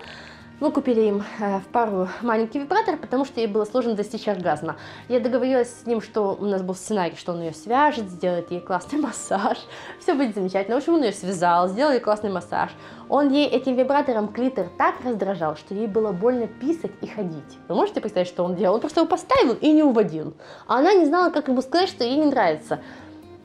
мы 0.59 0.71
купили 0.71 1.01
им 1.01 1.23
э, 1.39 1.59
в 1.59 1.65
пару 1.73 2.07
маленький 2.21 2.59
вибратор, 2.59 2.95
потому 2.95 3.25
что 3.25 3.41
ей 3.41 3.47
было 3.47 3.65
сложно 3.65 3.95
достичь 3.95 4.27
оргазма. 4.27 4.77
Я 5.09 5.19
договорилась 5.19 5.69
с 5.81 5.85
ним, 5.85 5.99
что 5.99 6.37
у 6.39 6.45
нас 6.45 6.61
был 6.61 6.75
сценарий, 6.75 7.17
что 7.17 7.33
он 7.33 7.41
ее 7.41 7.53
свяжет, 7.53 8.09
сделает 8.09 8.49
ей 8.51 8.61
классный 8.61 8.99
массаж, 9.01 9.57
все 9.99 10.13
будет 10.13 10.35
замечательно. 10.35 10.75
В 10.75 10.79
общем, 10.79 10.93
он 10.93 11.03
ее 11.03 11.11
связал, 11.11 11.67
сделал 11.67 11.91
ей 11.91 11.99
классный 11.99 12.29
массаж. 12.29 12.71
Он 13.09 13.29
ей 13.29 13.47
этим 13.47 13.75
вибратором 13.75 14.29
клитор 14.29 14.69
так 14.77 14.95
раздражал, 15.03 15.57
что 15.57 15.73
ей 15.73 15.87
было 15.87 16.11
больно 16.13 16.47
писать 16.47 16.91
и 17.01 17.07
ходить. 17.07 17.57
Вы 17.67 17.75
можете 17.75 17.99
представить, 17.99 18.29
что 18.29 18.43
он 18.43 18.55
делал? 18.55 18.75
Он 18.75 18.79
просто 18.79 19.01
его 19.01 19.09
поставил 19.09 19.55
и 19.55 19.71
не 19.71 19.83
уводил. 19.83 20.33
А 20.67 20.77
она 20.77 20.93
не 20.93 21.05
знала, 21.05 21.29
как 21.29 21.49
ему 21.49 21.61
сказать, 21.61 21.89
что 21.89 22.03
ей 22.03 22.15
не 22.15 22.27
нравится 22.27 22.79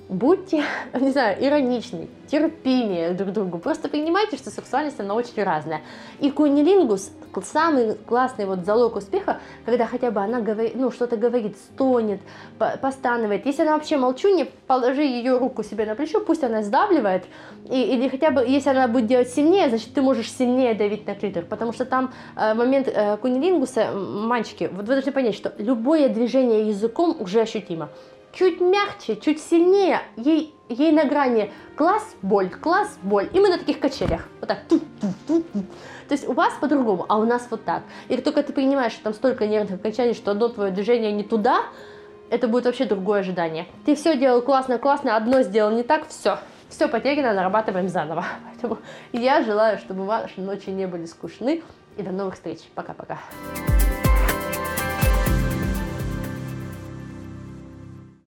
будьте, 0.08 0.64
не 0.94 1.10
знаю, 1.10 1.36
ироничны, 1.44 2.08
терпимее 2.26 3.12
друг 3.12 3.30
к 3.30 3.32
другу. 3.32 3.58
Просто 3.58 3.88
принимайте, 3.88 4.36
что 4.36 4.50
сексуальность, 4.50 5.00
она 5.00 5.14
очень 5.14 5.42
разная. 5.42 5.82
И 6.20 6.30
кунилингус 6.30 7.10
самый 7.44 7.94
классный 7.94 8.46
вот 8.46 8.64
залог 8.64 8.96
успеха, 8.96 9.38
когда 9.64 9.86
хотя 9.86 10.10
бы 10.10 10.20
она 10.20 10.40
говорит, 10.40 10.74
ну, 10.74 10.90
что-то 10.90 11.16
говорит, 11.16 11.56
стонет, 11.56 12.20
постанывает. 12.80 13.46
Если 13.46 13.62
она 13.62 13.74
вообще 13.74 13.96
молчунья, 13.96 14.48
положи 14.66 15.02
ее 15.02 15.38
руку 15.38 15.62
себе 15.62 15.86
на 15.86 15.94
плечо, 15.94 16.20
пусть 16.20 16.42
она 16.42 16.62
сдавливает, 16.62 17.24
и, 17.70 17.80
или 17.80 18.08
хотя 18.08 18.30
бы, 18.30 18.44
если 18.44 18.70
она 18.70 18.88
будет 18.88 19.06
делать 19.06 19.28
сильнее, 19.28 19.68
значит, 19.68 19.94
ты 19.94 20.02
можешь 20.02 20.32
сильнее 20.32 20.74
давить 20.74 21.06
на 21.06 21.14
клитор, 21.14 21.44
потому 21.44 21.72
что 21.72 21.84
там 21.84 22.12
э, 22.36 22.54
момент 22.54 22.88
э, 22.88 23.16
кунилингуса, 23.18 23.92
мальчики, 23.92 24.68
вот 24.72 24.86
вы 24.86 24.94
должны 24.94 25.12
понять, 25.12 25.34
что 25.34 25.52
любое 25.58 26.08
движение 26.08 26.68
языком 26.68 27.16
уже 27.20 27.40
ощутимо 27.40 27.88
чуть 28.38 28.60
мягче, 28.60 29.16
чуть 29.16 29.42
сильнее, 29.42 30.00
ей, 30.16 30.54
ей 30.68 30.92
на 30.92 31.04
грани 31.04 31.52
класс, 31.76 32.14
боль, 32.22 32.48
класс, 32.48 32.98
боль. 33.02 33.28
И 33.32 33.40
мы 33.40 33.48
на 33.48 33.58
таких 33.58 33.80
качелях. 33.80 34.28
Вот 34.40 34.48
так. 34.48 34.58
То 34.68 36.14
есть 36.14 36.28
у 36.28 36.32
вас 36.32 36.54
по-другому, 36.60 37.04
а 37.08 37.18
у 37.18 37.24
нас 37.24 37.48
вот 37.50 37.64
так. 37.64 37.82
И 38.08 38.16
только 38.16 38.42
ты 38.42 38.52
принимаешь, 38.52 38.92
что 38.92 39.04
там 39.04 39.14
столько 39.14 39.46
нервных 39.46 39.80
окончаний, 39.80 40.14
что 40.14 40.30
одно 40.30 40.48
твое 40.48 40.70
движение 40.70 41.12
не 41.12 41.24
туда, 41.24 41.64
это 42.30 42.46
будет 42.46 42.66
вообще 42.66 42.84
другое 42.84 43.20
ожидание. 43.20 43.66
Ты 43.84 43.96
все 43.96 44.16
делал 44.16 44.40
классно, 44.40 44.78
классно, 44.78 45.16
одно 45.16 45.42
сделал 45.42 45.72
не 45.72 45.82
так, 45.82 46.08
все. 46.08 46.38
Все 46.68 46.86
потеряно, 46.86 47.32
нарабатываем 47.32 47.88
заново. 47.88 48.24
Поэтому 48.44 48.78
я 49.12 49.42
желаю, 49.42 49.78
чтобы 49.78 50.04
ваши 50.04 50.40
ночи 50.40 50.70
не 50.70 50.86
были 50.86 51.06
скучны. 51.06 51.62
И 51.96 52.02
до 52.02 52.12
новых 52.12 52.34
встреч. 52.34 52.60
Пока-пока. 52.76 53.18